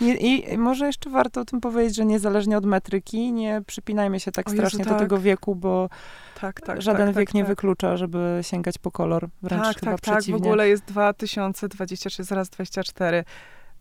[0.00, 4.50] I może jeszcze warto o tym powiedzieć, że niezależnie od metryki, nie przypinajmy się tak
[4.50, 4.92] strasznie tak.
[4.92, 5.88] do tego wieku, bo
[6.40, 7.48] tak, tak, żaden tak, wiek tak, nie tak.
[7.48, 9.28] wyklucza, żeby sięgać po kolor.
[9.42, 10.34] Wręcz tak, chyba tak, przeciwnie.
[10.34, 10.42] tak.
[10.42, 13.24] W ogóle jest 2023, zaraz 24.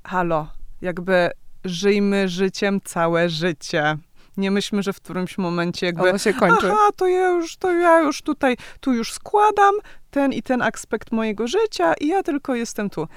[0.04, 0.48] Halo,
[0.82, 1.30] jakby
[1.66, 3.98] żyjmy życiem całe życie.
[4.38, 6.72] Nie myślmy, że w którymś momencie jakby, Ono się kończy.
[6.72, 9.76] aha, to ja już, to ja już tutaj, tu już składam
[10.12, 13.08] ten i ten aspekt mojego życia i ja tylko jestem tu.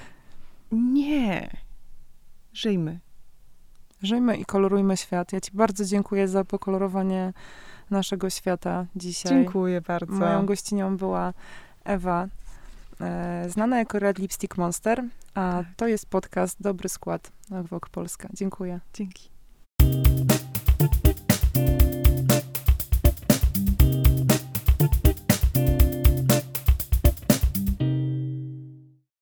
[0.71, 1.57] Nie.
[2.53, 2.99] Żyjmy.
[4.03, 5.33] Żyjmy i kolorujmy świat.
[5.33, 7.33] Ja ci bardzo dziękuję za pokolorowanie
[7.89, 9.31] naszego świata dzisiaj.
[9.31, 10.13] Dziękuję bardzo.
[10.13, 11.33] Moją gościnią była
[11.83, 12.27] Ewa,
[13.01, 15.03] e, znana jako Red Lipstick Monster,
[15.35, 18.29] a to jest podcast Dobry Skład na Wok Polska.
[18.33, 18.79] Dziękuję.
[18.93, 19.29] Dzięki.
[20.87, 21.24] thank you